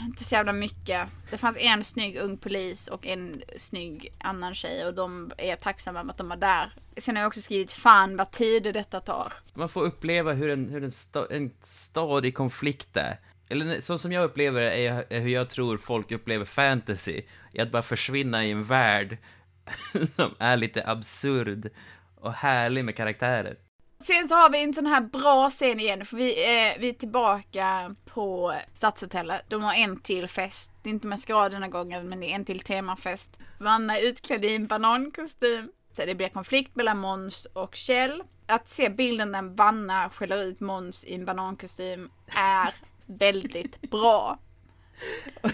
[0.01, 1.07] Inte så jävla mycket.
[1.29, 5.99] Det fanns en snygg ung polis och en snygg annan tjej och de är tacksamma
[5.99, 6.75] över att de var där.
[6.97, 9.33] Sen har jag också skrivit fan vad tid detta tar.
[9.53, 13.19] Man får uppleva hur en, hur en, sta, en stadig konflikt är.
[13.51, 17.21] Eller så som jag upplever det är, är hur jag tror folk upplever fantasy.
[17.53, 19.17] I att bara försvinna i en värld
[20.15, 21.69] som är lite absurd
[22.15, 23.55] och härlig med karaktärer.
[24.03, 26.93] Sen så har vi en sån här bra scen igen, för vi, eh, vi är
[26.93, 29.41] tillbaka på Stadshotellet.
[29.47, 32.35] De har en till fest, det är inte maskerad den här gången, men det är
[32.35, 33.29] en till temafest.
[33.59, 35.71] Vanna är utklädd i en banankostym.
[35.93, 38.23] Så det blir konflikt mellan Måns och Kjell.
[38.45, 42.73] Att se bilden där Vanna skäller ut Måns i en banankostym är
[43.17, 44.39] väldigt bra.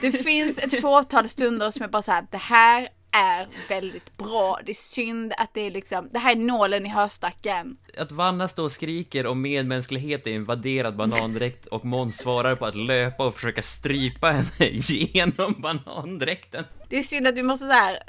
[0.01, 4.59] Det finns ett fåtal stunder som jag bara säger det här är väldigt bra.
[4.65, 7.77] Det är synd att det är liksom, det här är nålen i höstacken.
[7.97, 12.65] Att Vanna står och skriker om medmänsklighet i en vadderad banandräkt och Måns svarar på
[12.65, 14.45] att löpa och försöka strypa henne
[14.89, 16.63] genom banandräkten.
[16.89, 17.99] Det är synd att vi måste så här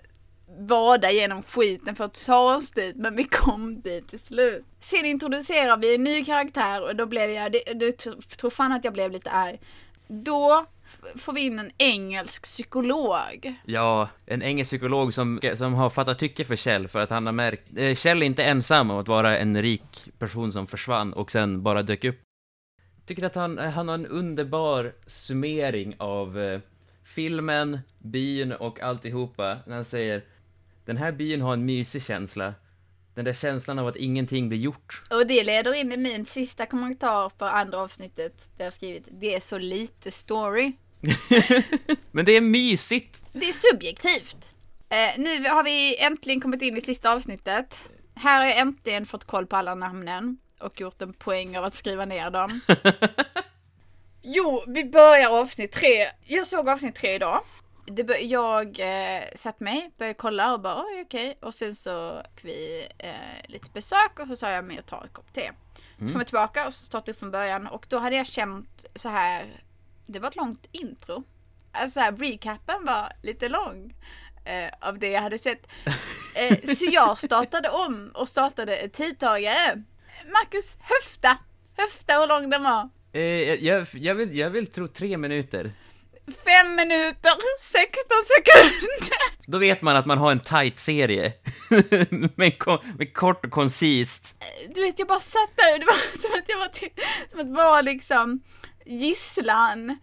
[0.59, 4.65] vada genom skiten för att ta oss dit, men vi kom dit till slut.
[4.81, 8.93] Sen introducerar vi en ny karaktär och då blev jag, du tror fan att jag
[8.93, 9.61] blev lite arg.
[10.09, 10.67] Då
[11.17, 13.55] får vi in en engelsk psykolog.
[13.65, 17.33] Ja, en engelsk psykolog som, som har fattat tycke för Kjell för att han har
[17.33, 17.65] märkt...
[17.77, 21.63] Eh, Kjell är inte ensam om att vara en rik person som försvann och sen
[21.63, 22.21] bara dök upp.
[23.07, 26.61] Tycker att han, eh, han har en underbar summering av eh,
[27.05, 30.23] filmen, byn och alltihopa när han säger
[30.89, 32.55] den här byn har en mysig känsla.
[33.15, 35.03] Den där känslan av att ingenting blir gjort.
[35.11, 38.51] Och det leder in i min sista kommentar på andra avsnittet.
[38.57, 40.73] Där jag skrivit, det är så lite story.
[42.11, 43.25] Men det är mysigt!
[43.33, 44.37] Det är subjektivt.
[44.89, 47.91] Eh, nu har vi äntligen kommit in i sista avsnittet.
[48.15, 51.75] Här har jag äntligen fått koll på alla namnen och gjort en poäng av att
[51.75, 52.61] skriva ner dem.
[54.23, 56.07] Jo, vi börjar avsnitt tre.
[56.25, 57.41] Jag såg avsnitt tre idag.
[57.91, 61.39] Det bör, jag eh, satt mig, började kolla och bara oj okej.
[61.41, 63.13] Och sen så fick vi eh,
[63.49, 65.51] lite besök och så sa jag men jag tar en kopp te.
[65.99, 69.09] Så kom jag tillbaka och så startade från början och då hade jag känt så
[69.09, 69.63] här.
[70.07, 71.25] Det var ett långt intro.
[71.73, 73.95] Alltså så här, recapen var lite lång.
[74.45, 75.67] Eh, av det jag hade sett.
[76.35, 79.83] Eh, så jag startade om och startade ett tidtagare.
[80.27, 81.39] Marcus, höfta!
[81.77, 82.89] Höfta hur lång den var.
[83.13, 83.23] Eh,
[83.65, 85.73] jag, jag, vill, jag vill tro tre minuter.
[86.33, 87.91] Fem minuter, 16
[88.37, 89.19] sekunder.
[89.47, 91.33] Då vet man att man har en tight serie.
[92.35, 92.53] med,
[92.99, 94.43] med kort och koncist.
[94.75, 96.89] Du vet, jag bara satt där det var som att jag var, till,
[97.31, 98.41] som att vara liksom
[98.87, 99.99] gisslan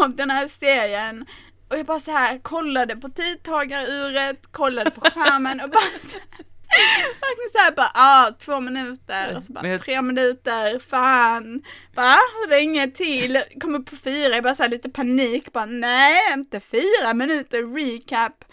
[0.00, 1.26] av den här serien.
[1.70, 6.46] Och jag bara så här kollade på tidtagaruret, kollade på skärmen och bara så här,
[7.20, 11.62] Verkligen såhär bara, ah, två minuter, och så bara jag- tre minuter, fan,
[11.94, 12.16] va,
[12.48, 13.42] länge till?
[13.60, 18.44] Kom upp på fyra, jag bara såhär lite panik, bara nej, inte fyra minuter recap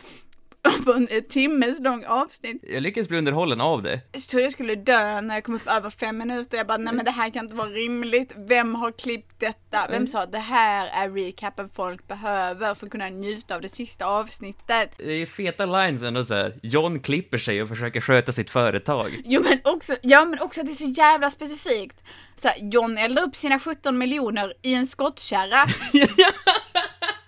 [0.85, 2.63] på en timmes lång avsnitt.
[2.67, 4.01] Jag lyckades bli underhållen av det.
[4.11, 6.57] Jag trodde jag skulle dö när jag kom upp över fem minuter.
[6.57, 8.31] Jag bara, nej men det här kan inte vara rimligt.
[8.37, 9.87] Vem har klippt detta?
[9.89, 13.69] Vem sa att det här är recapen folk behöver för att kunna njuta av det
[13.69, 14.91] sista avsnittet?
[14.97, 16.59] Det är feta lines ändå så här.
[16.61, 19.21] John klipper sig och försöker sköta sitt företag.
[19.25, 21.97] Jo men också, ja men också att det är så jävla specifikt.
[22.41, 25.65] Så här, John eldar upp sina 17 miljoner i en skottkärra.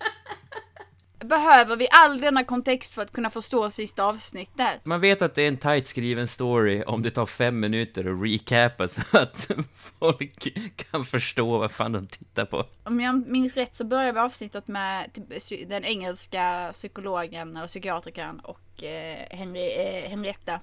[1.25, 4.79] Behöver vi all denna kontext för att kunna förstå sista avsnittet?
[4.83, 8.31] Man vet att det är en tight skriven story om det tar fem minuter att
[8.31, 9.51] recapa så att
[9.99, 10.57] folk
[10.91, 12.65] kan förstå vad fan de tittar på.
[12.83, 18.39] Om jag minns rätt så börjar vi avsnittet med typ, den engelska psykologen eller psykiatrikern
[18.39, 20.59] och eh, Henri, eh, Henrietta.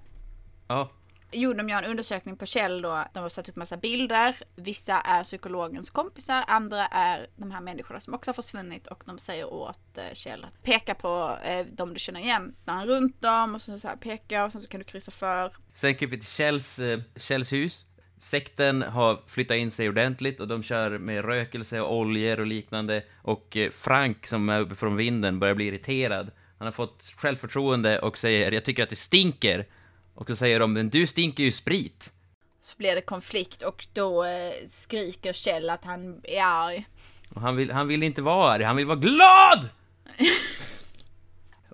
[0.69, 0.91] Ja,
[1.33, 3.05] Jo, de gör en undersökning på Kjell då.
[3.15, 4.37] De har satt upp massa bilder.
[4.57, 9.19] Vissa är psykologens kompisar, andra är de här människorna som också har försvunnit och de
[9.19, 12.55] säger åt eh, Kjell att peka på eh, de du känner igen.
[12.65, 15.11] där han runt dem och så, så här peka och sen så kan du kryssa
[15.11, 15.53] för.
[15.73, 17.87] sen klipper vi till Kjells, eh, Kjells hus.
[18.19, 23.03] Sekten har flyttat in sig ordentligt och de kör med rökelse och oljor och liknande.
[23.23, 26.31] Och eh, Frank, som är uppe från vinden, börjar bli irriterad.
[26.59, 29.67] Han har fått självförtroende och säger “Jag tycker att det stinker”.
[30.23, 32.13] Och så säger de “Men du stinker ju sprit”.
[32.61, 36.89] Så blir det konflikt och då eh, skriker Kjell att han är arg.
[37.35, 39.69] Och han vill, han vill inte vara arg, han vill vara GLAD!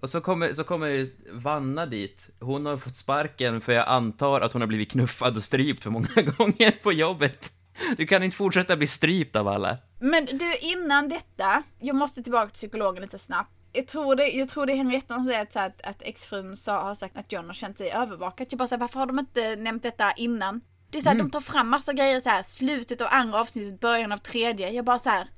[0.02, 2.30] Och så kommer, så kommer Vanna dit.
[2.40, 5.90] Hon har fått sparken för jag antar att hon har blivit knuffad och strypt för
[5.90, 6.08] många
[6.38, 7.52] gånger på jobbet.
[7.96, 9.78] Du kan inte fortsätta bli strypt av alla.
[9.98, 13.57] Men du, innan detta, jag måste tillbaka till psykologen lite snabbt.
[13.72, 16.56] Jag tror det, jag tror det är Henrietta som säger att, så att, att exfrun
[16.56, 18.46] sa, har sagt att John har känt sig övervakad.
[18.50, 20.60] Jag bara såhär, varför har de inte nämnt detta innan?
[20.90, 24.12] Det är såhär, de tar fram massa grejer så här, slutet av andra avsnittet, början
[24.12, 24.70] av tredje.
[24.70, 25.28] Jag bara så här,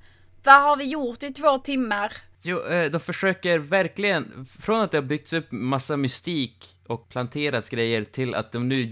[0.45, 2.13] vad har vi gjort i två timmar?
[2.43, 7.69] Jo, eh, de försöker verkligen, från att det har byggts upp massa mystik och planterats
[7.69, 8.83] grejer till att de nu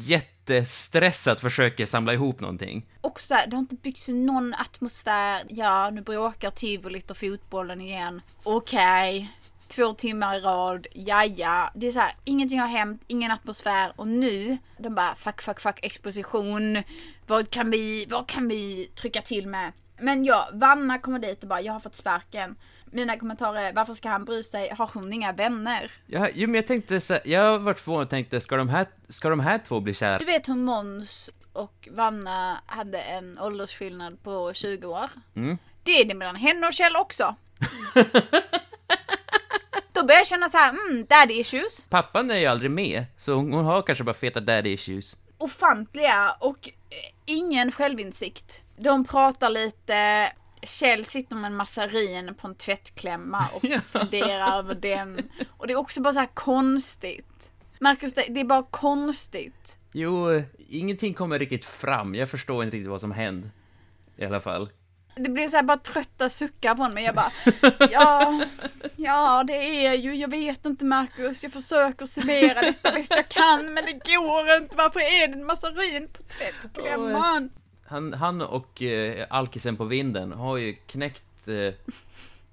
[0.55, 2.87] jättestressat försöker samla ihop någonting.
[3.01, 5.43] Och så här, det har inte byggts någon atmosfär.
[5.49, 8.23] Ja, nu bråkar tivolit och fotbollen igen.
[8.43, 9.33] Okej.
[9.69, 11.71] Två timmar i rad, ja ja.
[11.75, 15.61] Det är så här, ingenting har hänt, ingen atmosfär och nu, de bara fuck, fuck,
[15.61, 16.83] fuck, exposition.
[17.27, 19.73] Vad kan vi, vad kan vi trycka till med?
[20.01, 22.57] Men ja, Vanna kommer dit och bara, jag har fått sparken.
[22.93, 24.75] Mina kommentarer är, varför ska han bry sig?
[24.79, 25.93] Har hon inga vänner?
[26.07, 28.87] Ja, jo, men jag tänkte så jag har varit förvånad och tänkte, ska de här,
[29.09, 30.19] ska de här två bli kära?
[30.19, 35.11] Du vet hur Måns och Vanna hade en åldersskillnad på 20 år?
[35.37, 35.59] Mm.
[35.83, 37.35] Det är det mellan henne och Kjell också.
[39.93, 41.87] Då börjar jag känna så här, mm, daddy issues.
[41.91, 45.17] Pappan är ju aldrig med, så hon, hon har kanske bara feta daddy issues.
[45.39, 46.71] Ofantliga och
[47.25, 48.63] ingen självinsikt.
[48.77, 53.81] De pratar lite, Kjell sitter med en massarin på en tvättklämma och Ja.
[53.81, 55.31] funderar över den.
[55.57, 57.53] Och det är också bara så här konstigt.
[57.81, 59.79] Marcus, det, är bara konstigt.
[59.93, 62.15] Jo, ingenting kommer riktigt fram.
[62.15, 63.51] Jag förstår inte riktigt vad som hände.
[64.17, 64.71] I alla fall.
[65.17, 67.05] Det blir så här bara trötta suckar från mig.
[67.05, 67.31] Jag bara,
[67.91, 68.43] ja,
[68.97, 73.75] ja det är ju, jag vet inte Marcus, jag försöker summera detta bäst jag kan
[73.75, 74.77] men det går inte.
[74.77, 77.51] Varför är det en massarin på tvättklämman?
[77.89, 81.75] Han, han och eh, alkisen på vinden har ju knäckt eh,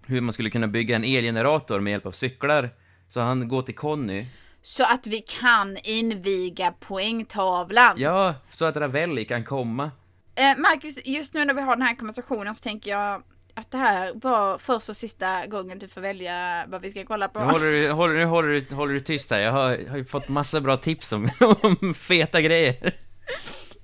[0.06, 2.70] hur man skulle kunna bygga en elgenerator med hjälp av cyklar.
[3.08, 4.26] Så han går till Conny.
[4.62, 7.96] Så att vi kan inviga poängtavlan.
[7.98, 9.92] Ja, så att Ravelli kan komma.
[10.36, 13.78] Eh, Marcus, just nu när vi har den här konversationen så tänker jag att det
[13.78, 17.40] här var första och sista gången du får välja vad vi ska kolla på.
[17.40, 19.40] Nu håller du, håller, nu håller du, håller du tyst här.
[19.40, 21.30] Jag har, har ju fått massa bra tips om,
[21.62, 22.96] om feta grejer.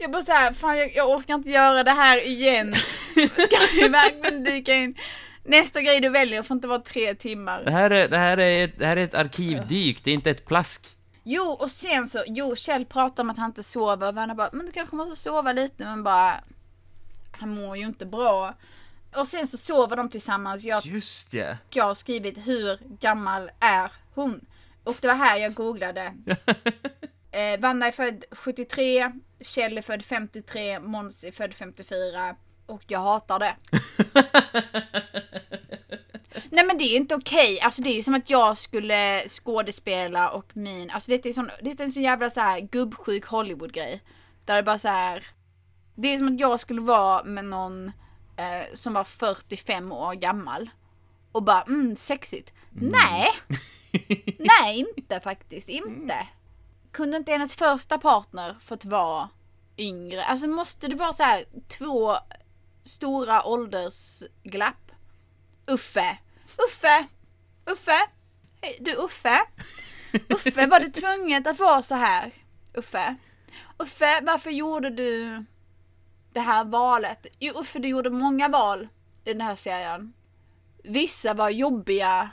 [0.01, 2.75] Jag bara såhär, fan jag, jag orkar inte göra det här igen.
[3.15, 4.95] Ska vi verkligen dyka in?
[5.43, 7.63] Nästa grej du väljer får inte vara tre timmar.
[7.65, 10.31] Det här är, det här är, ett- det här är ett arkivdyk, det är inte
[10.31, 10.87] ett plask.
[11.23, 14.49] Jo, och sen så, jo, Kjell pratar om att han inte sover och Vanna bara,
[14.53, 16.43] men du kanske måste sova lite, men bara,
[17.31, 18.53] han mår ju inte bra.
[19.15, 21.57] Och sen så sover de tillsammans, jag, Just ja.
[21.69, 24.45] jag har skrivit hur gammal är hon?
[24.83, 26.13] Och det var här jag googlade.
[27.31, 32.35] Eh, Vanna är född 73, Kjell är född 53, Måns är född 54.
[32.65, 33.55] Och jag hatar det.
[36.49, 37.59] Nej men det är inte okej.
[37.61, 41.79] Alltså det är som att jag skulle skådespela och min, alltså det är, sån, det
[41.79, 44.03] är en sån jävla så här gubbsjuk Hollywood-grej.
[44.45, 45.27] Där det bara så här.
[45.95, 47.91] Det är som att jag skulle vara med någon
[48.37, 50.69] eh, som var 45 år gammal.
[51.31, 52.53] Och bara, mm, sexigt.
[52.69, 53.27] Nej!
[54.39, 55.69] Nej, inte faktiskt.
[55.69, 56.27] Inte.
[56.91, 59.29] Kunde inte hennes första partner fått vara
[59.77, 60.25] yngre?
[60.25, 62.17] Alltså måste det vara så här två
[62.83, 64.91] stora åldersglapp?
[65.67, 66.17] Uffe.
[66.67, 67.07] Uffe.
[67.65, 67.99] Uffe.
[68.61, 69.41] Hej, du Uffe.
[70.29, 72.31] Uffe, var det tvunget att vara så här?
[72.73, 73.15] Uffe.
[73.77, 75.45] Uffe, varför gjorde du
[76.33, 77.27] det här valet?
[77.39, 78.87] Jo, Uffe, du gjorde många val
[79.25, 80.13] i den här serien.
[80.83, 82.29] Vissa var jobbiga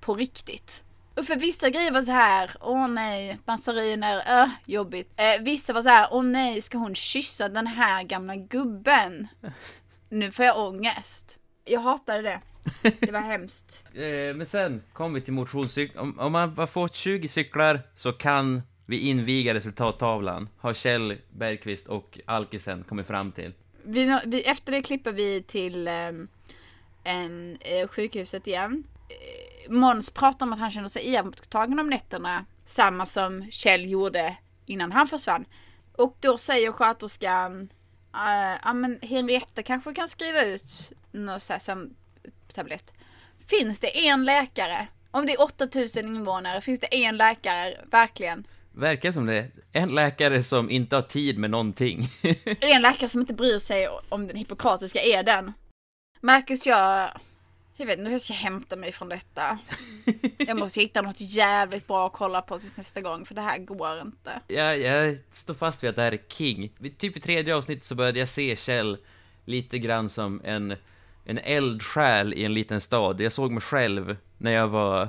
[0.00, 0.82] på riktigt.
[1.18, 5.12] Och för vissa grejer var så här, åh nej, massariner, äh, jobbigt.
[5.16, 9.28] Eh, vissa var så här, åh nej, ska hon kyssa den här gamla gubben?
[10.08, 11.38] Nu får jag ångest.
[11.64, 12.40] Jag hatade det.
[13.00, 13.84] Det var hemskt.
[13.94, 16.02] Eh, men sen kom vi till motionscyklar.
[16.02, 20.48] Om, om man har fått 20 cyklar så kan vi inviga resultattavlan.
[20.58, 23.52] Har Kjell Bergqvist och Alkisen kommit fram till.
[23.82, 26.28] Vi, vi, efter det klipper vi till ehm,
[27.04, 28.84] en, eh, sjukhuset igen.
[29.08, 32.44] Eh, Måns pratar om att han känner sig iakttagen om nätterna.
[32.66, 35.44] Samma som Kjell gjorde innan han försvann.
[35.96, 37.68] Och då säger sköterskan,
[38.14, 41.94] eh, ja men Henrietta kanske kan skriva ut något så här som
[42.54, 42.92] tablett.
[43.46, 44.88] Finns det en läkare?
[45.10, 47.74] Om det är 8000 invånare, finns det en läkare?
[47.90, 48.46] Verkligen.
[48.72, 49.50] Verkar som det.
[49.72, 52.08] En läkare som inte har tid med någonting.
[52.60, 55.52] En läkare som inte bryr sig om den hippokratiska eden.
[56.20, 57.10] Marcus, jag...
[57.80, 59.58] Jag vet inte hur jag ska hämta mig från detta.
[60.38, 63.58] Jag måste hitta något jävligt bra att kolla på tills nästa gång, för det här
[63.58, 64.40] går inte.
[64.48, 66.72] jag, jag står fast vid att det här är king.
[66.98, 68.98] Typ i tredje avsnittet så började jag se Kjell
[69.44, 70.76] lite grann som en,
[71.24, 73.20] en eldsjäl i en liten stad.
[73.20, 75.08] Jag såg mig själv när jag var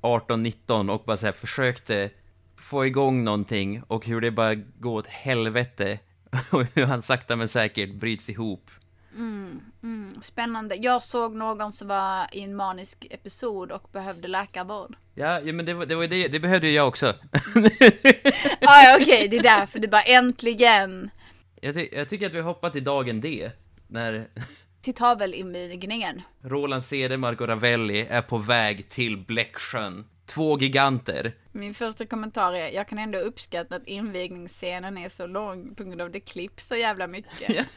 [0.00, 2.10] 18-19 och bara så försökte
[2.56, 5.98] få igång någonting och hur det bara går åt helvete.
[6.50, 8.70] Och hur han sakta men säkert bryts ihop.
[10.22, 10.74] Spännande.
[10.74, 14.96] Jag såg någon som var i en manisk episod och behövde läkarvård.
[15.14, 17.06] Ja, ja men det, var, det, var det, det behövde ju jag också.
[18.60, 21.10] Ah, ja, okej, det är därför det bara äntligen
[21.60, 23.50] jag, ty, jag tycker att vi hoppar till dagen D.
[23.86, 24.28] När
[24.80, 26.22] till tavelinvigningen.
[26.42, 30.04] Roland Cedermark och Ravelli är på väg till Bläcksjön.
[30.26, 31.34] Två giganter.
[31.52, 36.00] Min första kommentar är, jag kan ändå uppskatta att invigningsscenen är så lång på grund
[36.00, 37.66] av det klipps så jävla mycket.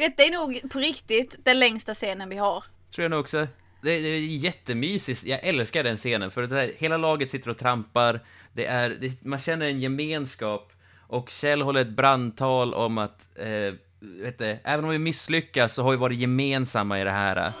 [0.00, 2.64] Detta är nog på riktigt den längsta scenen vi har.
[2.94, 3.38] Tror jag nog också.
[3.82, 5.24] Det, det är jättemysigt.
[5.24, 6.30] Jag älskar den scenen.
[6.30, 8.20] För det är, hela laget sitter och trampar.
[8.52, 10.72] Det är, det, man känner en gemenskap.
[11.06, 15.82] Och Kjell håller ett brandtal om att eh, vet du, även om vi misslyckas så
[15.82, 17.52] har vi varit gemensamma i det här.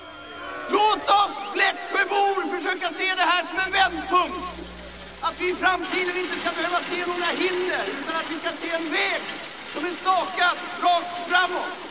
[0.70, 4.46] Låt oss Bläcksjöbor försöka se det här som en vändpunkt.
[5.20, 8.70] Att vi i framtiden inte ska behöva se några hinder, utan att vi ska se
[8.70, 9.22] en väg
[9.72, 11.89] som är stakad rakt framåt.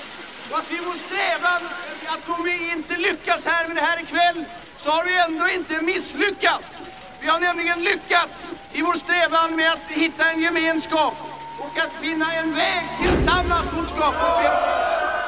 [0.52, 1.62] Och att vi vår strävan,
[2.08, 4.46] att om vi inte lyckas här med det här ikväll,
[4.78, 6.82] så har vi ändå inte misslyckats.
[7.22, 11.14] Vi har nämligen lyckats i vår strävan med att hitta en gemenskap
[11.60, 15.19] och att finna en väg tillsammans mot skapet.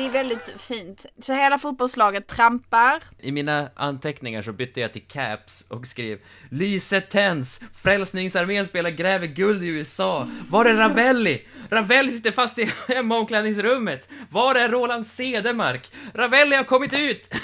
[0.00, 1.06] Det är väldigt fint.
[1.18, 3.04] Så hela fotbollslaget trampar.
[3.18, 6.18] I mina anteckningar så bytte jag till caps och skrev
[6.50, 7.60] Lyset tänds!
[7.74, 10.28] Frälsningsarmén spelar gräver guld i USA!
[10.50, 11.46] Var är Ravelli?
[11.70, 14.08] Ravelli sitter fast i hemma omklädningsrummet!
[14.30, 15.90] Var är Roland Cedermark?
[16.14, 17.30] Ravelli har kommit ut!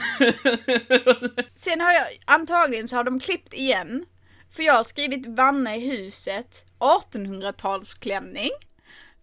[1.57, 4.05] Sen har jag, antagligen så har de klippt igen.
[4.57, 8.51] För jag har skrivit Vanna i huset, 1800-talsklänning.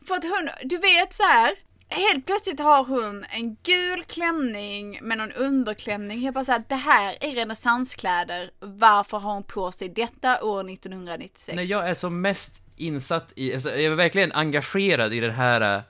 [0.08, 1.56] För att hon, du vet så här.
[1.93, 6.21] Helt plötsligt har hon en gul klänning med någon underklänning.
[6.21, 8.51] Jag bara såhär, det här är renässanskläder.
[8.60, 11.56] Varför har hon på sig detta år 1996?
[11.56, 15.75] När jag är som mest insatt i, alltså, jag är verkligen engagerad i det här,
[15.75, 15.82] äh,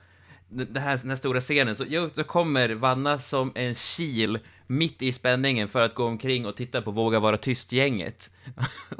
[0.48, 5.02] det här, den här stora scenen, så, jo, så kommer Vanna som en kil mitt
[5.02, 8.30] i spänningen för att gå omkring och titta på Våga vara tyst-gänget.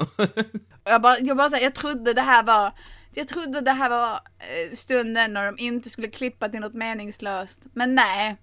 [0.87, 2.71] Jag bara, jag bara så här, jag trodde det här var
[3.15, 7.59] jag trodde det här var eh, stunden när de inte skulle klippa till något meningslöst.
[7.73, 8.37] Men nej.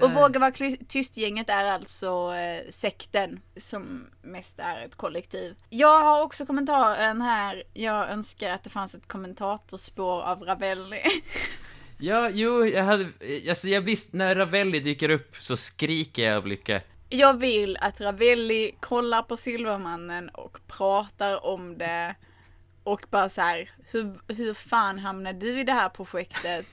[0.00, 0.12] Och.
[0.12, 0.52] Våga vara
[0.88, 5.54] tyst-gänget är alltså eh, sekten som mest är ett kollektiv.
[5.70, 7.62] Jag har också kommentaren här.
[7.74, 11.02] Jag önskar att det fanns ett kommentatorspår av Ravelli.
[12.02, 13.06] Ja, jo, jag hade,
[13.48, 16.80] alltså jag blir, när Ravelli dyker upp så skriker jag av lycka.
[17.08, 22.14] Jag vill att Ravelli kollar på Silvermannen och pratar om det.
[22.84, 26.66] Och bara så här, hur, hur fan hamnade du i det här projektet?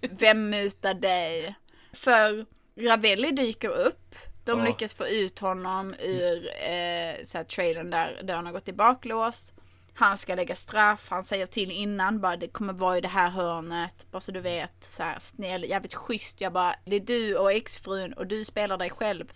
[0.10, 1.54] Vem mutar dig?
[1.92, 2.46] För
[2.80, 4.14] Ravelli dyker upp.
[4.44, 4.64] De Ja.
[4.64, 9.52] lyckas få ut honom ur eh, så här, trailern där dörren har gått i baklås.
[9.96, 13.28] Han ska lägga straff, han säger till innan bara det kommer vara i det här
[13.30, 14.06] hörnet.
[14.10, 16.40] Bara så du vet, så här snäll, jävligt schysst.
[16.40, 19.32] Jag bara, det är du och exfrun och du spelar dig själv.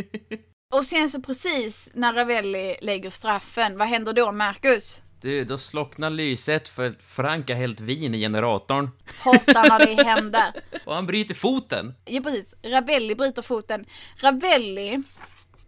[0.74, 5.02] och sen så precis när Ravelli lägger straffen, vad händer då Marcus?
[5.20, 8.90] Du, då slocknar lyset för Frank har hällt vin i generatorn.
[9.18, 10.52] Hatar när det händer.
[10.84, 11.94] Och han bryter foten.
[12.04, 13.84] Ja precis, Ravelli bryter foten.
[14.16, 15.02] Ravelli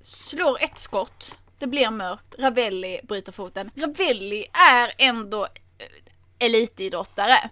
[0.03, 3.71] slår ett skott, det blir mörkt, Ravelli bryter foten.
[3.75, 5.45] Ravelli är ändå
[5.79, 7.51] eh, elitidrottare.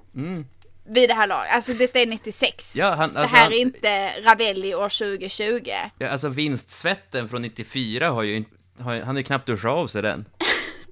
[0.86, 2.76] Vid det här laget, alltså detta är 96.
[2.76, 5.70] Ja, han, alltså, det här han, är inte Ravelli år 2020.
[5.98, 8.50] ja, alltså vinstsvetten från 94 har ju inte,
[8.82, 10.24] har, han har ju knappt duschat av sig den.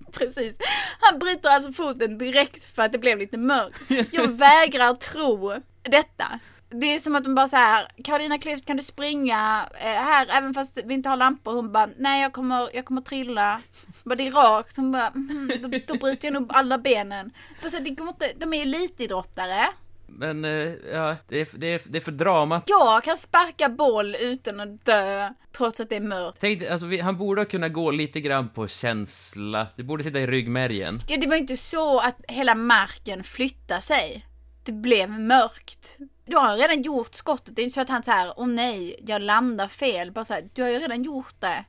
[0.13, 0.55] Precis.
[1.01, 4.13] Han bryter alltså foten direkt för att det blev lite mörkt.
[4.13, 6.41] Jag vägrar tro detta.
[6.71, 10.27] Det är som att de bara så här, Karolina Klüft kan du springa eh, här
[10.31, 11.53] även fast vi inte har lampor?
[11.53, 13.61] Hon bara, nej jag kommer, jag kommer trilla.
[14.05, 14.77] Bara, det är rakt.
[14.77, 17.31] Hon bara, mm, då, då bryter jag nog alla benen.
[17.63, 19.69] Här, det går inte, de är elitidrottare.
[20.09, 22.65] Men, eh, ja, det är, det, är, det är för dramat.
[22.67, 26.39] Jag kan sparka boll utan att dö trots att det är mörkt.
[26.41, 29.67] Tänk, alltså, vi, han borde kunna gå lite grann på känsla.
[29.77, 31.01] Det borde sitta i ryggmärgen.
[31.09, 34.27] Ja, det var inte så att hela marken flyttade sig.
[34.65, 35.99] Det blev mörkt.
[36.27, 37.57] Du har redan gjort skottet.
[37.57, 40.13] Det är inte så att han säger åh nej, jag landar fel.
[40.13, 41.65] Bara så här, du har ju redan gjort det.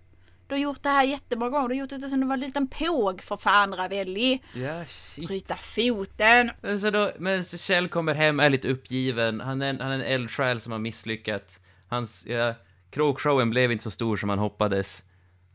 [0.50, 1.68] Du har gjort det här jättemånga gånger.
[1.68, 4.42] Du har gjort det som du var en liten påg för fan Ravelli.
[4.54, 5.28] Ja, shit.
[5.28, 6.52] Bryta foten.
[6.62, 9.42] Men så då, men så Kjell kommer hem, är lite uppgiven.
[9.42, 11.60] Han är, han är en eldsjäl som har misslyckats.
[11.88, 12.54] Hans, ja,
[12.90, 15.04] kråkshowen blev inte så stor som han hoppades.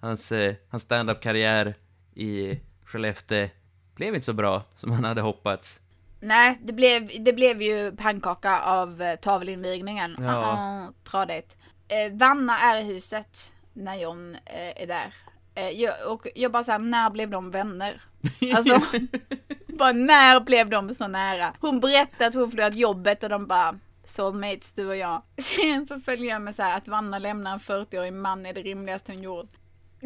[0.00, 1.74] Hans, eh, hans stand-up-karriär
[2.14, 3.48] i Skellefteå
[3.94, 5.80] blev inte så bra som han hade hoppats.
[6.20, 10.16] Nej, det blev, det blev ju pannkaka av eh, tavelinvigningen.
[10.18, 10.24] Ja.
[10.24, 10.92] Ja.
[11.11, 11.57] tradigt.
[11.88, 15.14] Eh, Vanna är i huset när John eh, är där.
[15.54, 18.00] Eh, jag, och jag bara såhär, när blev de vänner?
[18.56, 18.80] Alltså,
[19.78, 21.52] bara när blev de så nära?
[21.60, 25.22] Hon berättade att hon förlorat jobbet och de bara, soulmates du och jag.
[25.38, 28.62] Sen så följer jag med så här att Vanna lämnar en 40-årig man är det
[28.62, 29.48] rimligaste hon gjort.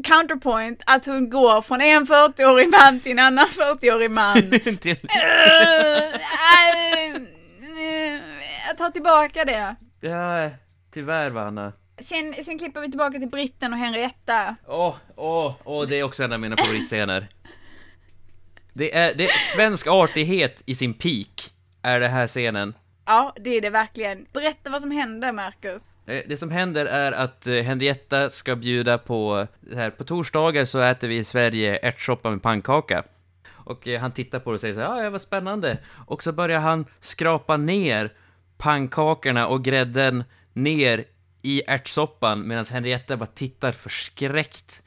[0.04, 4.36] Counterpoint, att hon går från en 40-årig man till en annan 40-årig man.
[4.38, 4.54] Eh,
[6.68, 8.20] eh, eh,
[8.68, 9.76] Jag tar tillbaka det.
[10.00, 10.50] ja,
[10.92, 11.72] tyvärr Vanna.
[12.04, 14.56] Sen, sen klipper vi tillbaka till Britten och Henrietta.
[14.66, 17.28] Åh, åh, åh, det är också en av mina favoritscener.
[18.72, 22.74] Det är, det är svensk artighet i sin peak, är det här scenen.
[23.06, 24.26] Ja, det är det verkligen.
[24.32, 25.82] Berätta vad som hände, Marcus.
[26.06, 30.80] Eh, Det som händer är att eh, Henrietta ska bjuda på, här, på torsdagar så
[30.80, 33.02] äter vi i Sverige ärtsoppa med pannkaka.
[33.50, 35.78] Och eh, han tittar på det och säger så här, ja, vad spännande.
[36.06, 38.12] Och så börjar han skrapa ner
[38.58, 41.04] pannkakorna och grädden ner
[41.42, 44.82] i ärtsoppan medan Henrietta bara tittar förskräckt.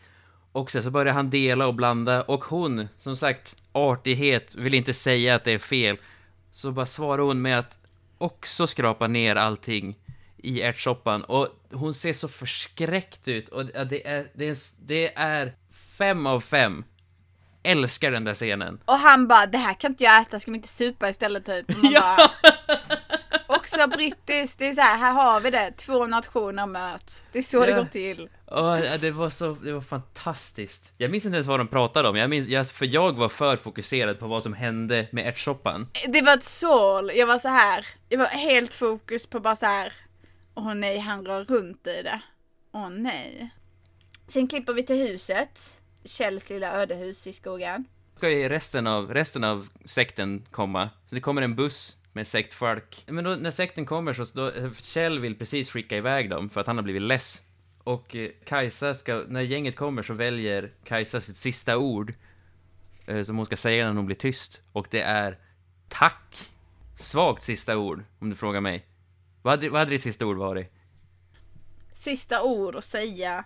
[0.51, 4.93] Och sen så börjar han dela och blanda och hon, som sagt, artighet, vill inte
[4.93, 5.97] säga att det är fel.
[6.51, 7.79] Så bara svarar hon med att
[8.17, 9.95] också skrapa ner allting
[10.37, 15.53] i ärtsoppan och hon ser så förskräckt ut och det är, det är, det är
[15.97, 16.83] fem av fem.
[17.63, 18.79] Älskar den där scenen.
[18.85, 21.69] Och han bara, det här kan inte jag äta, ska vi inte supa istället typ?
[21.69, 22.29] Och man Ja.
[22.43, 22.49] bara,
[23.77, 27.27] också brittiskt, det är så här, här har vi det, två nationer möts.
[27.31, 27.77] Det är så det Ja.
[27.77, 28.29] går till.
[28.47, 30.93] Ja, det var så, det var fantastiskt.
[30.97, 33.57] Jag minns inte ens vad de pratade om, jag minns, jag, för jag var för
[33.57, 35.87] fokuserad på vad som hände med ärtsoppan.
[36.07, 39.65] Det var ett sål, jag var så här, jag var helt fokus på bara så
[39.65, 39.93] här.
[40.55, 42.21] åh nej, han rör runt i det.
[42.73, 43.49] Åh nej.
[44.27, 47.85] Sen klipper vi till huset, Kjells lilla ödehus i skogen.
[48.17, 50.89] ska resten av, resten av sekten komma.
[51.05, 53.03] Så det kommer en buss med sektfolk.
[53.07, 56.67] Men då, när sekten kommer så, då, Kjell vill precis skicka iväg dem för att
[56.67, 57.43] han har blivit less.
[57.83, 62.13] Och eh, Kajsa ska, när gänget kommer så väljer Kajsa sitt sista ord
[63.05, 64.61] eh, som hon ska säga när hon blir tyst.
[64.71, 65.37] Och det är
[65.87, 66.51] tack.
[66.95, 68.85] Svagt sista ord, om du frågar mig.
[69.41, 70.73] Vad hade, vad hade ditt sista ord varit?
[71.93, 73.43] Sista ord att säga.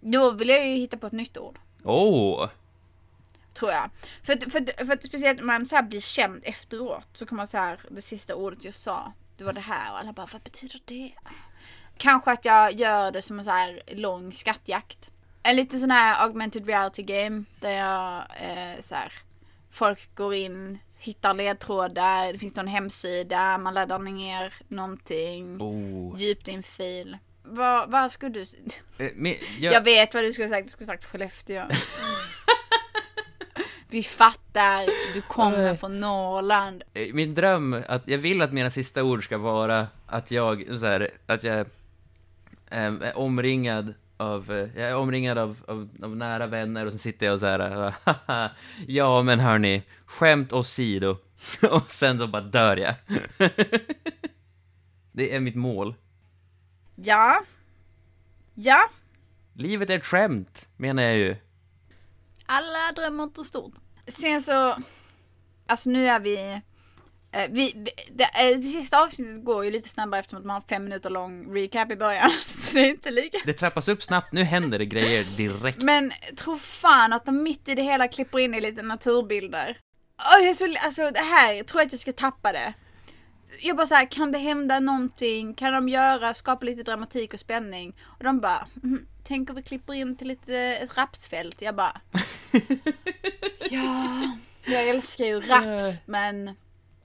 [0.00, 1.58] Då vill jag ju hitta på ett nytt ord.
[1.82, 2.48] Åh!
[3.54, 3.90] Tror jag.
[4.22, 7.58] För, för, för att speciellt när man så blir känd efteråt så kommer man så
[7.58, 10.80] här, det sista ordet jag sa, det var det här och alla bara, vad betyder
[10.84, 11.12] det?
[11.96, 15.10] Kanske att jag gör det som en så här lång skattjakt.
[15.42, 19.12] En liten sån här augmented reality game där jag eh, så här,
[19.70, 26.20] folk går in, hittar ledtrådar, det finns någon hemsida, man laddar ner någonting, Oh.
[26.20, 27.18] djupt i en fil.
[27.42, 28.44] Vad, skulle du
[28.98, 31.64] Eh, men, jag vet vad du skulle sagt, du skulle sagt Skellefteå.
[33.88, 36.82] Vi fattar, du kommer från Norrland.
[36.94, 40.86] Eh, Min dröm, att jag vill att mina sista ord ska vara att jag, så
[40.86, 41.66] här, att jag
[42.70, 46.98] ehm, är omringad av, eh, jag är omringad av, av, av nära vänner och så
[46.98, 48.50] sitter jag och så här, haha,
[48.86, 51.16] ja men hörni, skämt åsido.
[51.70, 52.94] och sen så bara dör jag.
[55.12, 55.94] det är mitt mål.
[56.94, 57.44] Ja.
[58.54, 58.90] Ja.
[59.54, 61.36] Livet är ett skämt, menar jag ju.
[62.46, 63.74] Alla drömmer inte stort.
[64.06, 64.76] Sen så,
[65.66, 66.60] alltså nu är vi,
[67.32, 70.62] eh, vi det, eh, det sista avsnittet går ju lite snabbare eftersom att man har
[70.68, 72.30] fem minuter lång recap i början.
[72.46, 73.38] Så det är inte lika.
[73.46, 75.82] Det trappas upp snabbt, nu händer det grejer direkt.
[75.82, 79.78] Men tro fan att de mitt i det hela klipper in i lite naturbilder.
[80.18, 82.74] Åh, jag så, alltså det här, jag tror att jag ska tappa det.
[83.60, 85.54] Jag bara såhär, kan det hända någonting?
[85.54, 87.96] Kan de göra, skapa lite dramatik och spänning?
[88.02, 91.62] Och de bara, mm, tänk om vi klipper in till lite, ett rapsfält?
[91.62, 92.00] Jag bara,
[93.70, 96.50] ja, jag älskar ju raps men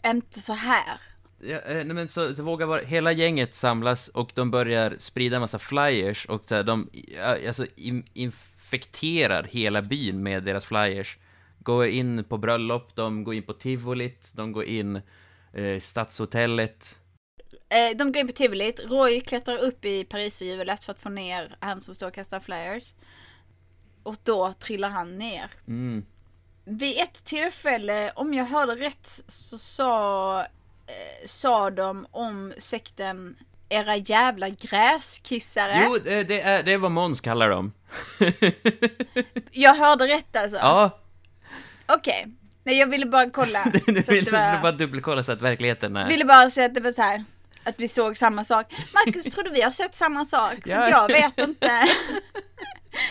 [0.06, 1.02] inte så här.
[1.42, 5.36] Ja, eh, nej men så, så vågar vara, hela gänget samlas och de börjar sprida
[5.36, 10.66] en massa flyers och så här, de ja, alltså, in, infekterar hela byn med deras
[10.66, 11.18] flyers.
[11.60, 15.02] Går in på bröllop, de går in på tivolit, de går in
[15.54, 17.00] eh, i stadshotellet.
[17.70, 21.58] Eh, de går in på tivolit, Roy klättrar upp i pariserhjulet för att få ner
[21.60, 22.94] han som står och kastar flyers.
[24.04, 25.52] Och då trillar han ner.
[25.68, 26.06] Mm.
[26.66, 33.36] Vid ett tillfälle, om jag hörde rätt, så sa, eh, sa de om sekten
[33.70, 35.82] era jävla gräskissare.
[35.86, 37.74] Jo, det, är, det är vad Måns kallar dem.
[39.52, 40.58] Jag hörde rätt alltså?
[40.58, 41.00] Ja,
[41.86, 42.28] Okej.
[42.64, 43.64] Nej, jag ville bara kolla.
[43.86, 46.08] du så att vill det var, bara dubbelkolla så att verkligheten är...
[46.08, 47.24] ville bara säga att det var så här.
[47.70, 48.74] Att vi såg samma sak.
[48.94, 50.56] Marcus, tror du vi har sett samma sak?
[50.64, 50.90] För Ja.
[50.90, 51.88] jag vet inte.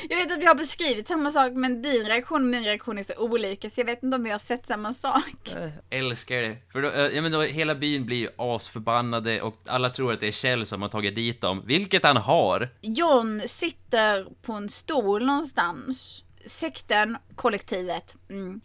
[0.09, 3.02] Jag vet att vi har beskrivit samma sak men din reaktion och min reaktion är
[3.02, 5.54] så olika så jag vet inte om vi har sett samma sak.
[5.54, 6.56] Jag älskar det.
[6.72, 10.20] För då, eh, ja, men då, hela byn blir ju asförbannade och alla tror att
[10.20, 12.68] det är Kjell som har tagit dit dem, vilket han har.
[12.80, 16.22] John sitter på en stol någonstans.
[16.46, 18.61] Sekten, kollektivet, mm.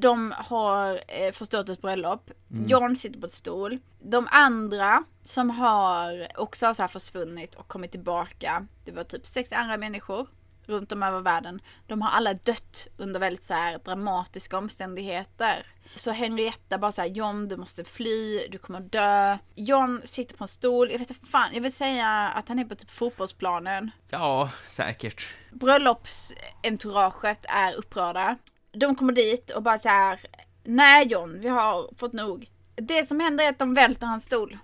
[0.00, 2.30] De har eh, förstört ett bröllop.
[2.66, 3.78] John sitter på en stol.
[3.98, 8.66] De andra som har också har så här försvunnit och kommit tillbaka.
[8.84, 10.26] Det var typ sex andra människor
[10.66, 11.60] runt om över världen.
[11.86, 15.66] De har alla dött under väldigt så här dramatiska omständigheter.
[15.94, 19.38] Så Henrietta bara såhär, John du måste fly, du kommer dö.
[19.54, 22.64] John sitter på en stol, jag vet inte fan, jag vill säga att han är
[22.64, 23.90] på typ fotbollsplanen.
[24.10, 25.34] Ja, säkert.
[25.50, 28.36] Bröllopsentouraget är upprörda.
[28.72, 30.20] De kommer dit och bara så här.
[30.64, 32.50] Nej John, vi har fått nog.
[32.76, 34.58] Det som händer är att de välter hans stol.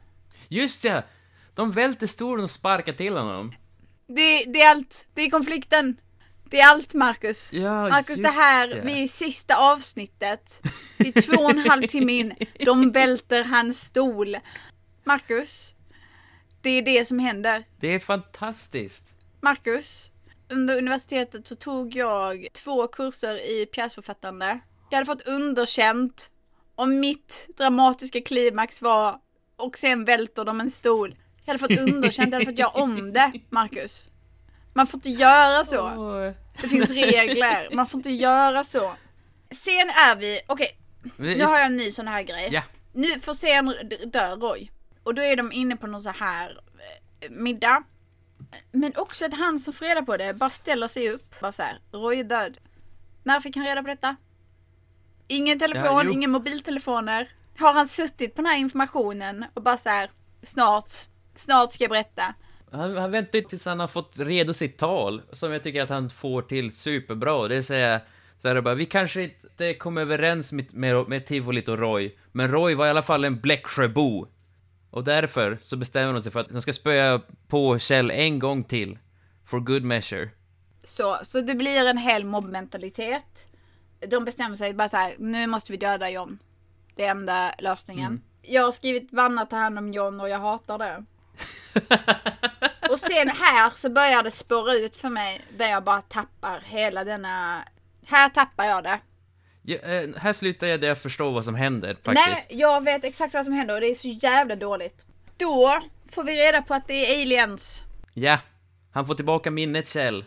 [0.48, 1.02] Just ja!
[1.54, 3.54] De välter stolen och sparkar till honom.
[4.06, 5.96] Det, det är allt, det är konflikten.
[6.50, 7.52] Det är allt Marcus.
[7.52, 8.80] Ja, Marcus det här, det.
[8.80, 10.60] vi är i sista avsnittet.
[10.98, 12.34] Vi är två och en halv timme in.
[12.58, 14.36] De välter hans stol.
[15.04, 15.74] Marcus,
[16.60, 17.64] det är det som händer.
[17.80, 19.14] Det är fantastiskt.
[19.40, 20.10] Marcus,
[20.52, 24.58] under universitetet så tog jag två kurser i pjäsförfattande.
[24.90, 26.30] Jag hade fått underkänt
[26.74, 29.18] och mitt dramatiska klimax var
[29.56, 31.14] och sen välter de en stol.
[31.44, 34.04] Jag hade fått underkänt, jag hade fått göra om det, Marcus.
[34.74, 35.80] Man får inte göra så.
[35.80, 36.30] Åh.
[36.62, 38.92] Det finns regler, man får inte göra så.
[39.50, 40.68] Sen är vi, okej,
[41.16, 42.48] Vi- nu har jag en ny sån här grej.
[42.52, 42.62] Ja.
[42.92, 44.70] Nu får sen d- dö Roy.
[45.02, 46.58] Och då är de inne på någon så här
[47.20, 47.82] eh, middag.
[48.72, 51.40] Men också att han som får reda på det bara ställer sig upp.
[51.40, 52.58] Bara så här, Roy är död.
[53.22, 54.16] När fick han reda på detta?
[55.28, 57.28] Ingen telefon, Ja, ingen mobiltelefoner.
[57.58, 60.10] Har han suttit på den här informationen och bara så här,
[60.42, 60.90] snart,
[61.34, 62.34] snart ska jag berätta.
[62.72, 65.88] Han, han väntar ju tills han har fått redo sitt tal, som jag tycker att
[65.88, 67.48] han får till superbra.
[67.48, 68.00] Det vill säga,
[68.38, 72.50] så här bara, vi kanske inte kom överens med, med, med Tivolit och Roy, men
[72.50, 74.26] Roy var i alla fall en Bläcksjöbo.
[74.94, 78.64] Och därför så bestämmer de sig för att de ska spöa på Kjell en gång
[78.64, 78.98] till.
[79.46, 80.30] For good measure.
[80.84, 83.46] Så, så det blir en hel mobbmentalitet.
[84.08, 86.38] De bestämmer sig bara så här, nu måste vi döda John.
[86.94, 88.22] Det är enda lösningen.
[88.42, 91.04] Jag har skrivit Vanna tar hand om John och jag hatar det.
[92.90, 97.04] och sen här så börjar det spåra ut för mig där jag bara tappar hela
[97.04, 97.64] denna...
[98.06, 99.00] Här tappar jag det.
[99.66, 102.52] Ja, eh, här slutar jag där jag förstår vad som händer, Nej, faktiskt.
[102.52, 105.06] jag vet exakt vad som händer och det är så jävla dåligt.
[105.36, 107.82] Då får vi reda på att det är aliens.
[108.14, 108.38] Ja.
[108.92, 110.24] Han får tillbaka minnet, Kjell.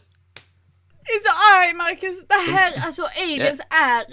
[1.03, 2.23] Jag är så arg Marcus!
[2.27, 4.05] Det här, alltså aliens är...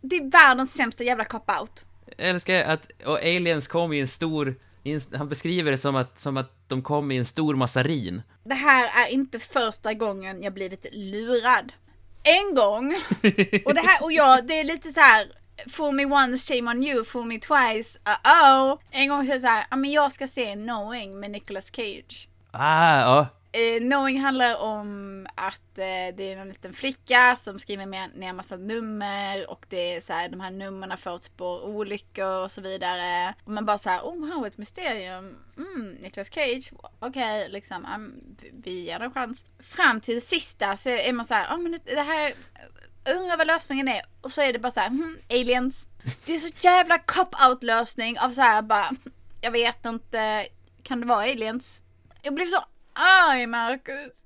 [0.00, 1.84] Det är världens sämsta jävla cop-out.
[2.16, 4.54] Jag älskar att och aliens kom i en stor...
[4.82, 8.22] i en- Han beskriver det som att, som att de kom i en stor massarin.
[8.44, 11.72] Det här är inte första gången jag blivit lurad.
[12.26, 12.96] En gång,
[13.64, 15.26] och det här, och jag, det är lite så här.
[15.72, 18.78] Fool me once, shame on you, fool me twice, uh-oh.
[18.90, 22.28] En gång så är det så här, men jag ska se Knowing med Nicolas Cage.
[22.50, 23.26] Ah, ja.
[23.56, 28.32] Eh, Knowing handlar om att eh, det är en liten flicka som skriver med, ner
[28.32, 33.34] massa nummer och det är så här, de här numren förutspår olyckor och så vidare.
[33.44, 35.36] Och man bara så här, oh wow, ett mysterium.
[35.56, 39.44] Mm, Nicolas Cage, okej, liksom, um, vi ger det en chans.
[39.58, 42.34] Fram till det sista så är man så här, ja men det här,
[43.04, 44.02] eh, undrar vad lösningen är.
[44.20, 45.88] Och så är det bara så här, hmm, aliens.
[46.26, 48.90] Det är så jävla cop-out lösning av så här bara,
[49.40, 50.46] jag vet inte,
[50.82, 51.80] kan det vara aliens?
[52.22, 52.64] Jag blev så
[52.96, 54.24] arg Marcus.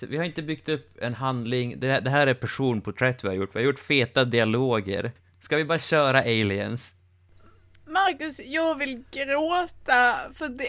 [0.00, 3.54] Vi har inte byggt upp en handling, det, det här är personporträtt vi har gjort,
[3.54, 5.12] vi har gjort feta dialoger.
[5.40, 6.96] Ska vi bara köra aliens?
[7.86, 10.68] Marcus, jag vill gråta för det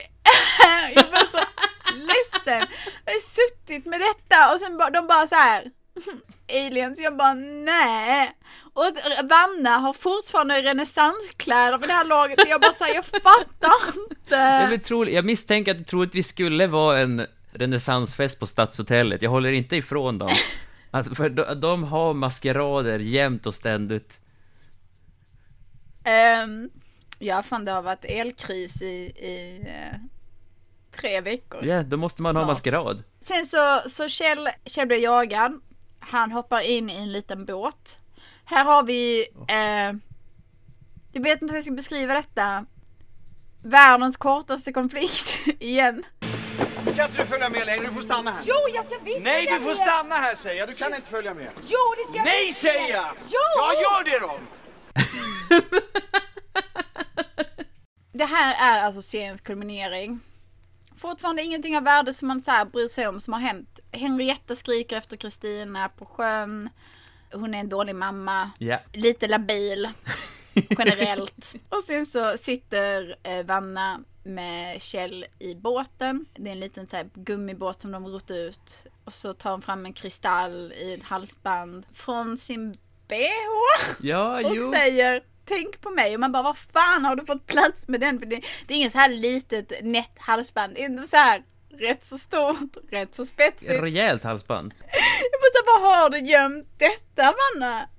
[0.66, 1.38] är, jag blir så
[1.96, 2.70] ledsen.
[3.06, 5.72] Jag har suttit med detta och sen bara, de bara så här.
[6.68, 8.32] Aliens, jag bara nej.
[8.74, 8.84] Och
[9.30, 13.46] Vanna har fortfarande renässanskläder vid det här laget och jag bara säger jag fattar
[13.90, 14.68] Jag, inte.
[14.70, 19.52] vill tro, jag misstänker att det troligtvis skulle vara en renässansfest på Stadshotellet, jag håller
[19.52, 20.36] inte ifrån dem.
[20.92, 24.22] Att, för de, de har maskerader jämt och ständigt.
[26.44, 26.70] Um,
[27.20, 29.98] ja, fan det har varit elkris i, i eh,
[31.02, 31.66] tre veckor.
[31.66, 32.48] Ja, då måste man ha Snart.
[32.48, 33.04] maskerad.
[33.22, 35.62] Sen så, så Kjell, Kjell blir jagad.
[36.10, 38.00] Han hoppar in i en liten båt.
[38.46, 39.98] Här har vi, eh,
[41.12, 42.66] jag vet inte hur jag ska beskriva detta.
[43.64, 46.04] Världens kortaste konflikt igen.
[46.96, 47.86] Kan inte du följa med längre?
[47.86, 48.42] Du får stanna här.
[48.46, 49.76] Jo, jag ska visst Nej, du får med.
[49.76, 50.70] stanna här säger jag.
[50.70, 51.50] Du kan inte följa med.
[51.62, 53.10] Jo, det ska jag Nej, visst säger jag!
[53.28, 53.40] Jo!
[53.58, 54.40] Ja, gör det då!
[58.12, 60.20] Det här är alltså seriens kulminering.
[60.98, 63.77] Fortfarande ingenting av värde som man så här bryr sig om som har hänt.
[63.92, 66.70] Henrietta skriker efter Kristina på sjön.
[67.32, 68.52] Hon är en dålig mamma.
[68.60, 68.80] Ja.
[68.94, 69.90] lite labil
[70.70, 71.56] generellt.
[71.70, 76.26] Och sen så sitter eh, Vanna med Kjell i båten.
[76.36, 78.86] Det är en liten så här, gummibåt som de rott ut.
[79.04, 82.72] Och så tar hon fram en kristall i ett halsband från sin
[83.08, 83.18] bh
[84.00, 84.72] Ja, och jo.
[84.72, 88.20] säger Tänk på mig och man bara vad fan har du fått plats med den?
[88.20, 90.74] För det, det är ingen så här litet nätt halsband.
[90.76, 91.44] Det är så här
[91.80, 93.82] rätt så stort, rätt så spetsigt.
[93.82, 94.74] Rejält halsband.
[95.32, 97.90] Jag bara, var har du gömt detta Vanna?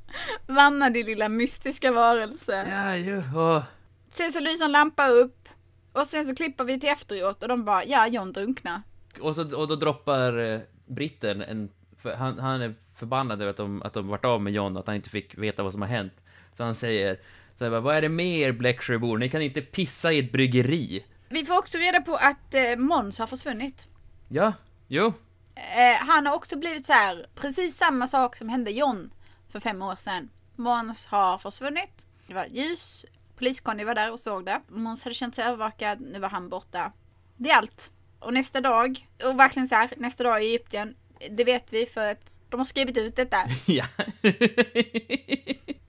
[0.47, 2.67] Vanna din lilla mystiska varelse.
[2.71, 3.63] Ja, åh.
[4.11, 5.49] Sen så lyser en lampa upp.
[5.93, 8.83] Och sen så klipper vi till efteråt och de bara, ja John drunknar.
[9.21, 11.71] Och, så, och då droppar eh, britten en...
[12.19, 14.87] Han, han är förbannad över att de, att de vart av med John och att
[14.87, 16.13] han inte fick veta vad som har hänt.
[16.53, 17.19] Så han säger
[17.55, 19.19] så här, vad är det med er Bläcksjöbor?
[19.19, 21.05] Ni kan inte pissa i ett bryggeri.
[21.29, 23.89] Vi får också reda på att eh, Måns har försvunnit.
[24.29, 24.53] Ja,
[24.89, 25.13] jo.
[25.55, 29.11] Eh, han har också blivit så här, precis samma sak som hände John
[29.49, 30.31] för fem år sedan.
[30.57, 32.07] Måns har försvunnit.
[32.27, 33.07] Det var ljus
[33.39, 34.61] Polis-Conny var där och såg det.
[34.69, 36.93] Måns hade känt sig övervakad, nu var han borta.
[37.37, 37.93] Det är allt.
[38.19, 40.95] Och nästa dag, och verkligen så här, nästa dag i Egypten,
[41.31, 43.37] det vet vi för att de har skrivit ut detta.
[43.67, 43.85] Ja.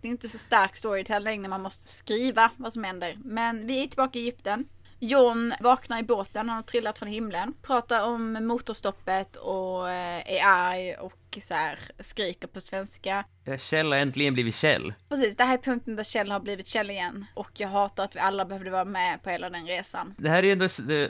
[0.01, 3.17] Det är inte så stark storytelling när man måste skriva vad som händer.
[3.23, 4.65] Men vi är tillbaka i Egypten.
[4.99, 7.53] John vaknar i båten, han har trillat från himlen.
[7.61, 13.25] Pratar om motorstoppet och eh, är arg och så här skriker på svenska.
[13.43, 14.93] Ja, Kjell har äntligen blivit Kjell.
[15.09, 17.25] Precis, det här är punkten där Kjell har blivit Kjell igen.
[17.33, 20.15] Och jag hatar att vi alla behövde vara med på hela den resan.
[20.17, 20.67] Det här är ju ändå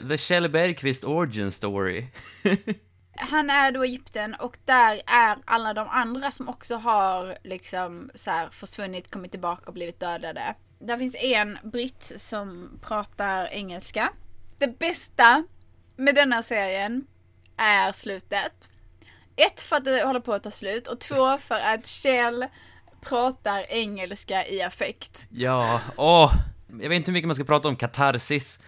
[0.08, 2.06] the Kjell Bergqvist origin story.
[3.16, 8.10] Han är då i Egypten och där är alla de andra som också har liksom
[8.14, 10.54] så här försvunnit, kommit tillbaka och blivit dödade.
[10.80, 14.12] Där finns en britt som pratar engelska.
[14.58, 15.44] Det bästa
[15.96, 17.06] med denna serien
[17.56, 18.68] är slutet.
[19.36, 22.46] Ett för att det håller på att ta slut och två för att Kjell
[23.00, 25.26] pratar engelska i affekt.
[25.30, 26.34] Ja, åh.
[26.68, 28.60] Jag vet inte hur mycket man ska prata om katarsis.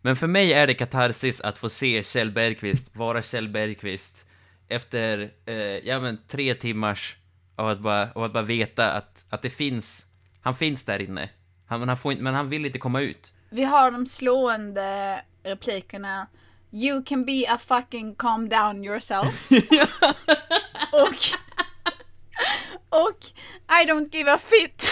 [0.00, 4.26] Men för mig är det katarsis att få se Kjell Bergqvist vara Kjell Bergqvist
[4.68, 7.16] efter, eh, ja men tre timmars
[7.56, 10.06] av att bara, av att bara veta att, att det finns,
[10.40, 11.30] han finns där inne.
[11.72, 13.32] Han, men, han får inte, men han vill inte komma ut.
[13.50, 16.26] Vi har de slående replikerna
[16.74, 19.50] You can be a fucking calm down yourself.
[20.92, 21.14] och,
[22.88, 23.26] och
[23.68, 24.88] I don't give a fit.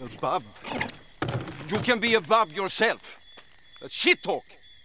[0.00, 0.44] Above.
[1.72, 3.18] You can be above yourself.
[3.80, 4.44] That's shit talk.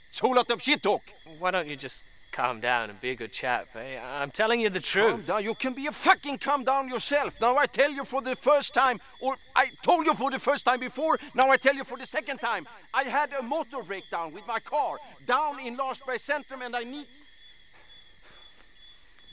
[0.10, 1.02] It's a whole lot of shit talk.
[1.40, 2.04] Why don't you just
[2.40, 3.68] calm down and be a good chap?
[3.76, 4.00] Eh?
[4.22, 5.12] I'm telling you the truth.
[5.12, 5.44] Calm down.
[5.44, 7.42] You can be a fucking calm down yourself.
[7.42, 10.64] Now I tell you for the first time, or I told you for the first
[10.66, 12.66] time before, now I tell you for the second time.
[12.94, 17.08] I had a motor breakdown with my car down in Larsberg Centrum and I need...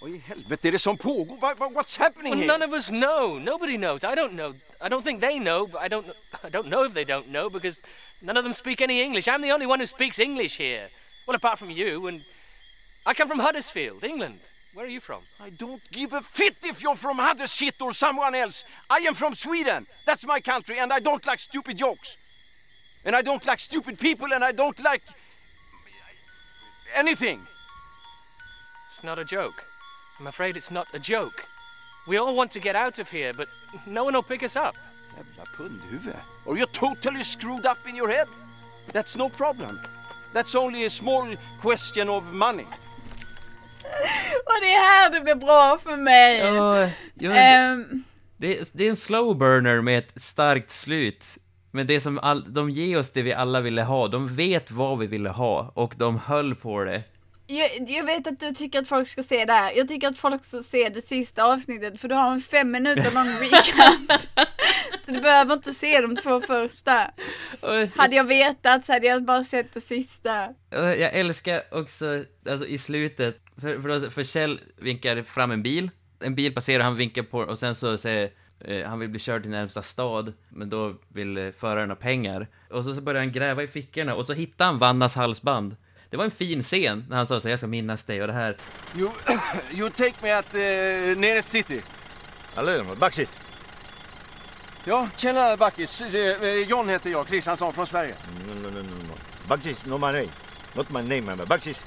[0.01, 1.41] Vad i helvete är det som pågår?
[1.41, 2.59] What, what, what's happening Well, here?
[2.59, 3.39] none of us know.
[3.39, 4.05] Nobody knows.
[4.05, 4.55] I don't know.
[4.81, 6.07] I don't think they know, but I don't.
[6.45, 7.83] I don't know if they don't know because
[8.21, 9.27] none of them speak any English.
[9.27, 10.89] I'm the only one who speaks English here.
[11.27, 12.21] Well, apart from you, and
[13.07, 14.41] I come from Huddersfield, England.
[14.75, 15.23] Where are you from?
[15.41, 18.65] I don't give a fit if you're from Huddersfield or someone else.
[18.91, 19.87] I am from Sweden.
[20.05, 22.17] That's my country, and I don't like stupid jokes.
[23.05, 25.03] And I don't like stupid people, and I don't like
[26.95, 27.47] anything.
[28.87, 29.65] It's not a joke.
[30.19, 31.47] I'm afraid it's not a joke.
[32.09, 33.49] We all want to get out of here, but
[33.87, 34.75] no one will pick us up.
[35.15, 36.17] Jävla pundhuvud.
[36.49, 38.29] Are you totally screwed up in your head?
[38.93, 39.81] That's no problem.
[40.33, 42.67] That's only a small question of money.
[44.47, 46.39] Och det är här det blir bra för mig.
[46.39, 48.05] Ja, ja, Ehm,
[48.37, 51.39] det, är- det är en slow burner med ett starkt slut.
[51.71, 54.09] Men det som all, de ger oss det vi alla ville ha.
[54.09, 57.03] De vet vad vi ville ha och de höll på det.
[57.47, 59.73] jag, jag vet att du tycker att folk ska se det här.
[59.77, 63.11] Jag tycker att folk ska se det sista avsnittet för du har en fem minuter
[63.15, 64.21] lång recap.
[65.05, 67.11] Så du behöver inte se de två första.
[67.61, 70.49] Och- Hade jag vetat så hade jag bara sett det sista.
[70.71, 75.91] Jag älskar också, alltså i slutet, för, för, för Kjell vinkar fram en bil,
[76.21, 78.31] en bil passerar, han vinkar på och sen så säger
[78.61, 82.49] eh, han vill bli körd till närmsta stad, men då vill eh, föraren ha pengar.
[82.71, 85.77] Och så, så börjar han gräva i fickorna och så hittar han Vannas halsband.
[86.11, 88.33] Det var en fin scen när han sa så jag ska minnas dig och det
[88.33, 88.57] här.
[88.97, 89.11] You,
[89.73, 90.61] you take me at uh,
[91.19, 91.83] nearest city.
[92.55, 93.39] Hallå, Baxis.
[94.89, 96.15] Ja, tjena Backis.
[96.15, 98.15] Eh, John heter jag, Kristiansson från Sverige.
[98.47, 99.15] No, no, no, no, no.
[99.49, 100.29] Baxis, no money.
[100.75, 101.47] Not my name, man.
[101.49, 101.85] Baxis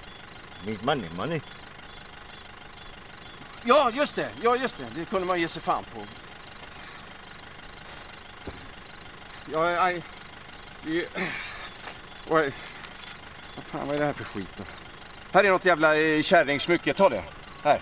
[0.66, 1.42] means money, money.
[3.66, 4.30] Ja, just det.
[4.44, 4.86] Ja, just det.
[4.96, 6.02] Det kunde man ge sig fan på.
[9.54, 9.92] Ja.
[9.92, 10.02] I
[12.30, 12.54] oj.
[13.56, 14.64] Vad fan, vad är det här för skit då?
[15.32, 16.94] Här är något jävla eh, kärringsmycke.
[16.94, 17.24] Ta det.
[17.64, 17.82] Här.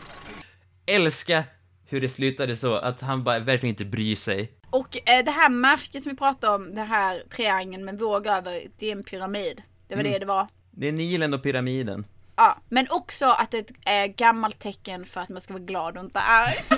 [0.86, 1.43] Älska
[1.86, 4.51] hur det slutade så, att han bara verkligen inte bryr sig.
[4.69, 8.61] Och eh, det här märket som vi pratade om, den här triangeln med våg över,
[8.78, 9.61] det är en pyramid.
[9.88, 10.47] Det var det det var.
[10.71, 12.05] Det är Nilen och pyramiden.
[12.38, 15.98] Ja, men också att det är ett gammalt tecken för att man ska vara glad
[15.98, 16.56] och inte arg.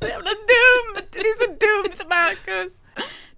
[0.00, 1.06] Så jävla dumt!
[1.12, 2.72] Det är så dumt Marcus!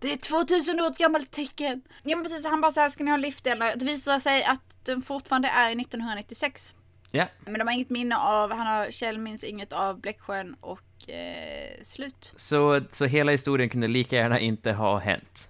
[0.00, 1.82] Det är 2000 år gammalt tecken.
[2.02, 3.76] Ja men precis, han bara såhär, ska ni ha liftdelar?
[3.76, 6.74] Det visar sig att den fortfarande är 1996.
[7.10, 11.10] Ja, Men de har inget minne av, han har, Kjell minns inget av Bläcksjön och
[11.10, 12.32] eh, slut.
[12.36, 15.48] så, så hela historien kunde lika gärna inte ha hänt.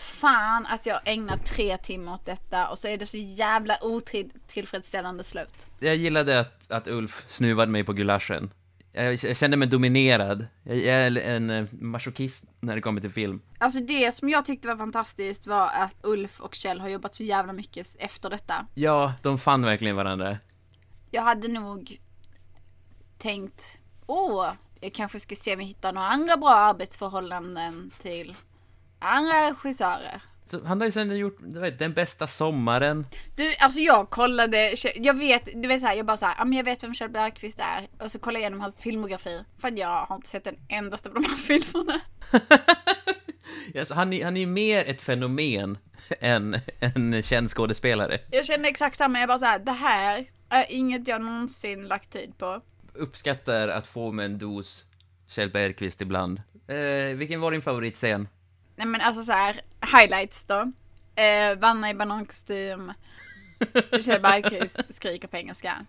[0.00, 5.24] Fan att jag ägnar tre timmar åt detta och så är det så jävla otillfredsställande
[5.24, 5.66] slut.
[5.78, 8.50] Jag gillade att, att Ulf snuvade mig på gulaschen.
[8.92, 10.46] Jag, jag kände mig dominerad.
[10.62, 13.42] Jag, jag är en eh, masochist när det kommer till film.
[13.58, 17.24] Alltså det som jag tyckte var fantastiskt var att Ulf och Kjell har jobbat så
[17.24, 18.66] jävla mycket efter detta.
[18.74, 20.38] Ja, de fann verkligen varandra.
[21.10, 22.00] Jag hade nog
[23.18, 28.34] tänkt, åh, jag kanske ska se om jag hittar några andra bra arbetsförhållanden till
[29.00, 30.22] andra regissörer.
[30.46, 33.06] Så han har ju sen gjort du vet, Den bästa sommaren.
[33.36, 36.64] Du, alltså jag kollade, jag vet, du vet såhär, jag bara såhär, ja men jag
[36.64, 37.88] vet vem Kjell Bergqvist är.
[38.04, 39.44] Och så kollade jag igenom hans filmografi.
[39.60, 42.00] För att jag har inte sett en endaste av de här filmerna.
[43.78, 45.78] Alltså, han, är, han är mer ett fenomen
[46.20, 48.18] än en känd skådespelare.
[48.30, 52.38] Jag kände exakt samma, jag bara såhär, det här är inget jag någonsin lagt tid
[52.38, 52.62] på.
[52.94, 54.86] Uppskattar att få med en dos
[55.28, 56.42] Kjell Bergqvist ibland.
[56.68, 58.28] Eh, vilken var din favoritscen?
[58.80, 59.60] Nej men alltså så här,
[59.96, 60.72] highlights då.
[61.22, 62.92] Eh, Vanna i banankostym.
[64.04, 65.86] Kjell Bergqvist skriker på engelska.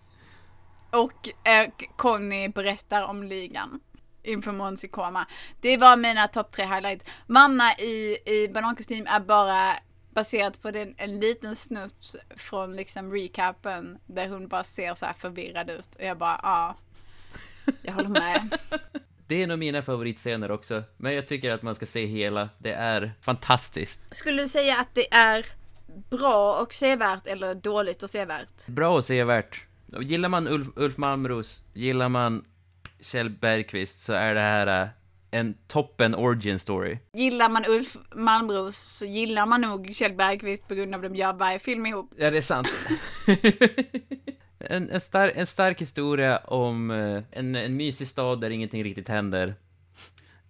[0.90, 3.80] Och eh, Conny berättar om ligan
[4.24, 5.28] inför Måns i koma.
[5.62, 7.06] Det var mina topp tre highlights.
[7.28, 9.74] Vanna i, i banankostym är bara
[10.10, 15.14] baserat på den, en liten snutt från liksom recapen där hon bara ser så här
[15.14, 16.76] förvirrad ut och jag bara ja, ah,
[17.82, 18.58] jag håller med.
[19.32, 22.50] Det är nog mina favoritscener också, men jag tycker att man ska se hela.
[22.58, 24.02] Det är fantastiskt.
[24.12, 25.46] Skulle du säga att det är
[26.10, 28.68] bra och sevärt eller dåligt och sevärt?
[28.68, 29.66] Bra och sevärt.
[30.02, 32.46] Gillar man Ulf, Ulf Malmros, gillar man
[33.02, 34.88] Kjell Bergqvist så är det här äh,
[35.32, 36.98] en toppen origin story.
[37.14, 41.18] Gillar man Ulf Malmros så gillar man nog Kjell Bergqvist på grund av att de
[41.18, 42.14] gör varje film ihop.
[42.18, 42.68] Ja, det är sant.
[44.70, 49.08] en, en, star, en stark historia om eh, en, en mysig stad där ingenting riktigt
[49.08, 49.56] händer.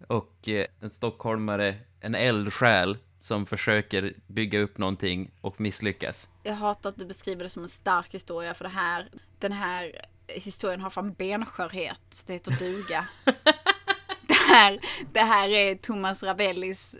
[0.07, 6.29] Och eh, en stockholmare, en eldsjäl som försöker bygga upp någonting och misslyckas.
[6.43, 9.09] Jag hatar att du beskriver det som en stark historia för det här,
[9.39, 13.07] den här historien har fan benskörhet, så det heter duga.
[14.27, 14.79] det, här,
[15.11, 16.95] det här är Thomas Ravellis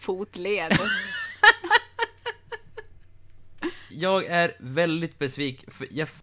[0.00, 0.72] fotled.
[4.00, 5.70] Jag är väldigt besviken.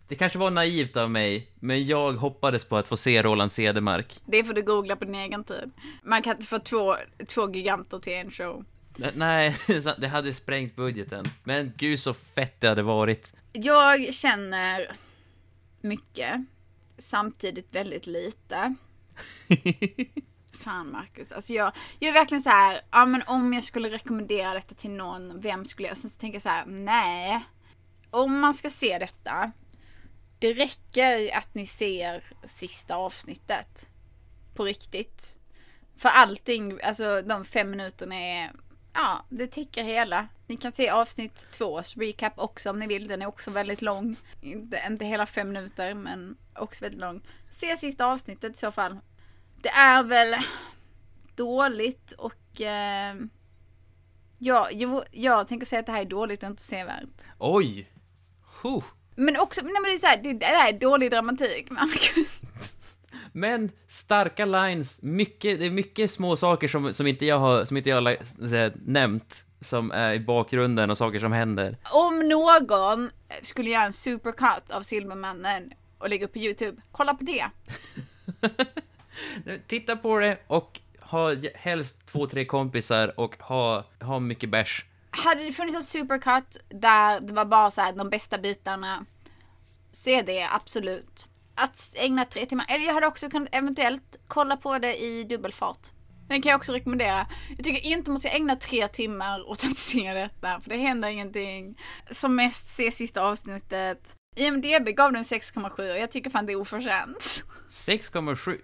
[0.08, 4.22] det kanske var naivt av mig, men jag hoppades på att få se Roland Cedermark.
[4.26, 5.72] Det får du googla på din egen tid.
[6.04, 6.96] Man kan inte få två,
[7.28, 8.66] två giganter till en show.
[9.14, 9.56] Nej,
[9.98, 11.26] det hade sprängt budgeten.
[11.44, 13.34] Men gud så fett det hade varit.
[13.52, 14.98] Jag känner
[15.82, 16.46] mycket,
[16.98, 18.76] samtidigt väldigt lite.
[20.60, 24.54] Fan Marcus, alltså jag, jag är verkligen så här, ja men om jag skulle rekommendera
[24.54, 25.94] detta till någon, vem skulle jag?
[25.94, 27.42] Och sen så tänker jag så här, nej
[28.12, 29.52] om man ska se detta,
[30.40, 33.90] det räcker att ni ser sista avsnittet.
[34.54, 35.36] På riktigt.
[35.98, 38.52] För allting, alltså de fem minuterna är,
[38.94, 40.28] ja, det täcker hela.
[40.48, 43.08] Ni kan se avsnitt tvås recap också om ni vill.
[43.08, 44.16] Den är också väldigt lång.
[44.42, 47.22] Inte, inte hela fem minuter, men också väldigt lång.
[47.52, 49.00] Se sista avsnittet i så fall.
[49.62, 50.36] Det är väl
[51.36, 53.16] dåligt och eh,
[54.38, 57.24] ja, jo, jag tänker säga att det här är dåligt och inte sevärt.
[57.40, 57.88] Oj!
[58.64, 58.84] Huh.
[59.16, 62.42] Men också, nej men det är så här, det, det är dålig dramatik, Marcus.
[63.32, 67.78] Men starka lines, mycket, det är mycket små saker som, som inte jag har, som
[67.78, 71.78] inte jag har säga, nämnt, som är i bakgrunden och saker som händer.
[71.92, 73.10] Om någon
[73.42, 77.46] skulle göra en supercut av Silvermannen och lägga upp på YouTube, kolla på det.
[79.68, 85.44] Titta på det och ha helst två, tre kompisar och ha, ha mycket bärs hade
[85.44, 89.06] det funnits en supercut där det var bara så här, de bästa bitarna.
[89.92, 91.28] Se det, absolut.
[91.56, 95.90] Att ägna tre timmar, eller jag hade också kunnat eventuellt kolla på det i dubbelfart.
[96.28, 97.28] Den kan jag också rekommendera.
[97.58, 101.10] Jag tycker inte man ska ägna tre timmar åt att se detta, för det händer
[101.10, 101.78] ingenting.
[102.12, 104.16] Som mest se sista avsnittet.
[104.36, 107.44] IMDB gav den 6,7 och jag tycker fan det är oförtjänt.
[107.70, 108.58] 6,7?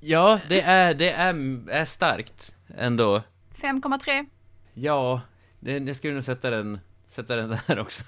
[0.00, 1.34] Ja, det är, det är,
[1.70, 3.22] är starkt ändå.
[3.60, 4.26] 5,3?
[4.74, 5.20] Ja,
[5.72, 8.04] jag skulle nog sätta den, sätta den där också.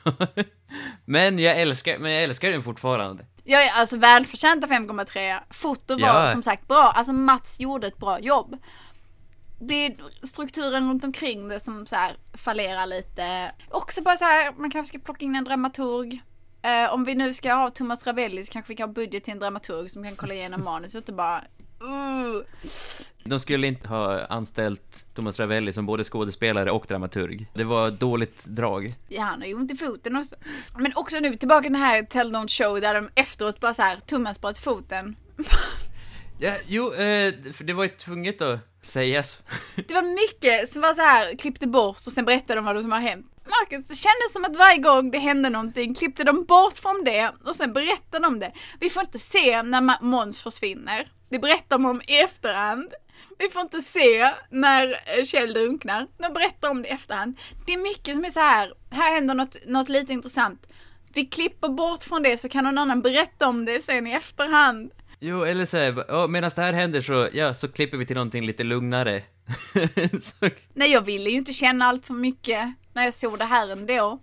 [1.04, 3.24] men, jag älskar, men jag älskar den fortfarande.
[3.44, 5.40] Ja, alltså välförtjänta 5,3.
[5.50, 6.32] Foto var ja.
[6.32, 6.92] som sagt bra.
[6.94, 8.56] Alltså Mats gjorde ett bra jobb.
[9.61, 9.96] Det är
[10.26, 13.52] strukturen runt omkring det som så här fallerar lite.
[13.68, 16.22] Också bara så här, man kanske ska plocka in en dramaturg.
[16.62, 19.32] Eh, om vi nu ska ha Thomas Ravelli så kanske vi kan ha budget till
[19.32, 21.44] en dramaturg som kan kolla igenom manuset och bara
[21.82, 22.42] uh.
[23.28, 27.46] De skulle inte ha anställt Thomas Ravelli som både skådespelare och dramaturg.
[27.54, 28.94] Det var dåligt drag.
[29.08, 30.36] Ja, han har ju ont i foten också.
[30.78, 33.82] Men också nu tillbaka till den här Tell Don't Show där de efteråt bara så
[33.82, 35.16] här tummen foten.
[36.38, 39.42] ja, jo, eh, för det var ju tvunget att sägas.
[39.76, 42.92] det var mycket som var så här, klippte bort och sen berättade de vad som
[42.92, 43.26] har hänt.
[43.44, 47.32] Marcus, det kändes som att varje gång det hände någonting klippte de bort från det
[47.44, 48.52] och sen berättade de det.
[48.80, 51.12] Vi får inte se när Måns försvinner.
[51.28, 52.92] Det berättar de om i efterhand.
[53.38, 56.06] Vi får inte se när eh, Kjell drunknar.
[56.18, 57.38] De berättar om det i efterhand.
[57.66, 58.72] Det är mycket som är så här.
[58.90, 60.66] här händer något, något lite intressant.
[61.14, 64.90] Vi klipper bort från det så kan någon annan berätta om det sen i efterhand.
[65.20, 68.46] Jo, eller så här, medan det här händer så, ja, så klipper vi till någonting
[68.46, 69.22] lite lugnare.
[70.20, 73.72] så, Nej, jag ville ju inte känna allt för mycket när jag såg det här
[73.72, 74.22] ändå.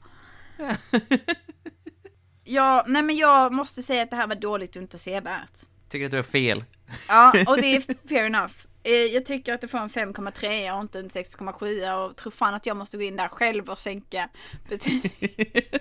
[2.44, 5.62] ja, nej men jag måste säga att det här var dåligt och inte sevärt.
[5.96, 6.64] Tycker att du har fel.
[7.08, 8.54] Ja, och det är fair enough.
[8.84, 12.54] Eh, Jag tycker att det får en 5,3 och inte en 6,7 och tror fan
[12.54, 14.30] att jag måste gå in där själv och sänka
[14.70, 15.12] betyg.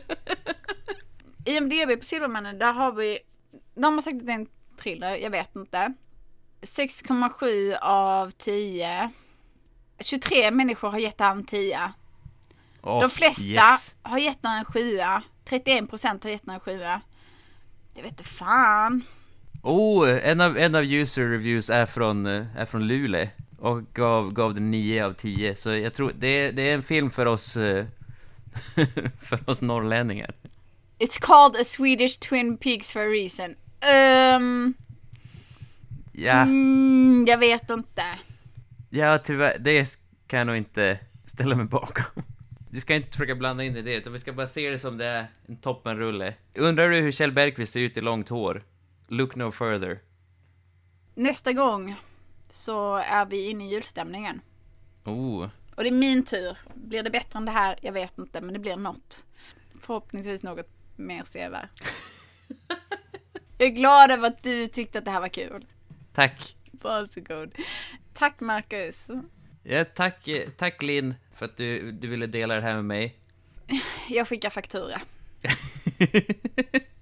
[1.44, 3.18] IMDB på Silvermannen, där har vi,
[3.74, 4.46] de har sagt att det är en
[4.82, 5.94] thriller, jag vet inte.
[6.62, 9.10] 6,7 av 10.
[10.00, 11.92] 23 människor har gett en 10.
[12.82, 13.96] Åh, De flesta yes.
[14.02, 14.80] har gett den en 7.
[15.44, 16.72] 31% har gett den en 7.
[17.94, 19.04] Jag vet inte fan.
[19.64, 24.54] Oh, en av, en av user reviews är från, är från Luleå och gav, gav
[24.54, 27.52] den 9 av 10, så jag tror det det är en film för oss,
[29.20, 30.34] för oss norrlänningar.
[30.98, 33.54] It's called a Swedish Twin Peaks for a reason.
[33.80, 34.74] Ehm,
[36.16, 38.02] Ja, mm, jag vet inte.
[38.90, 42.22] ja tyvärr, det kan jag nog inte ställa mig bakom.
[42.70, 44.98] Vi ska inte försöka blanda in i det, utan vi ska bara se det som
[44.98, 46.34] det är, en toppenrulle.
[46.54, 48.62] Undrar du hur Kjell Bergqvist ser ut i långt hår?
[49.08, 49.98] Look no further.
[51.14, 51.94] Nästa gång
[52.50, 54.40] så är vi inne i julstämningen.
[55.04, 56.58] Oh, Och det är min tur.
[56.74, 57.78] Blir det bättre än det här?
[57.82, 59.24] Jag vet inte, men det blir något.
[59.80, 61.82] Förhoppningsvis något mer sevärt.
[63.58, 65.66] Jag är glad över att du tyckte att det här var kul.
[66.12, 66.56] tack.
[66.72, 67.54] Varsågod.
[68.14, 69.08] Tack Marcus.
[69.62, 73.18] Ja, tack, tack Linn för att du, du ville dela det här med mig.
[74.08, 75.00] Jag skickar faktura.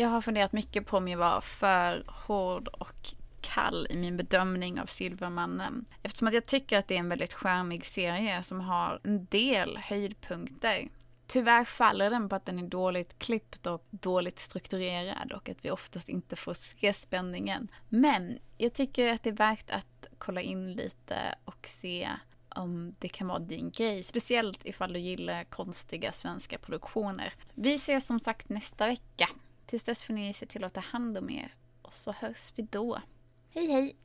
[0.00, 4.80] Jag har funderat mycket på om jag var för hård och kall i min bedömning
[4.80, 5.84] av Silvermannen.
[6.02, 9.76] Eftersom att jag tycker att det är en väldigt charmig serie som har en del
[9.76, 10.88] höjdpunkter.
[11.26, 15.70] Tyvärr faller den på att den är dåligt klippt och dåligt strukturerad och att vi
[15.70, 17.68] oftast inte får se spänningen.
[17.88, 22.08] Men jag tycker att det är värt att kolla in lite och se
[22.48, 24.02] om det kan vara din grej.
[24.02, 27.34] Speciellt ifall du gillar konstiga svenska produktioner.
[27.54, 29.28] Vi ses som sagt nästa vecka.
[29.70, 31.54] Tills dess får ni se till att ta hand om er.
[31.82, 33.00] Och så hörs vi då.
[33.50, 33.96] Hej hej!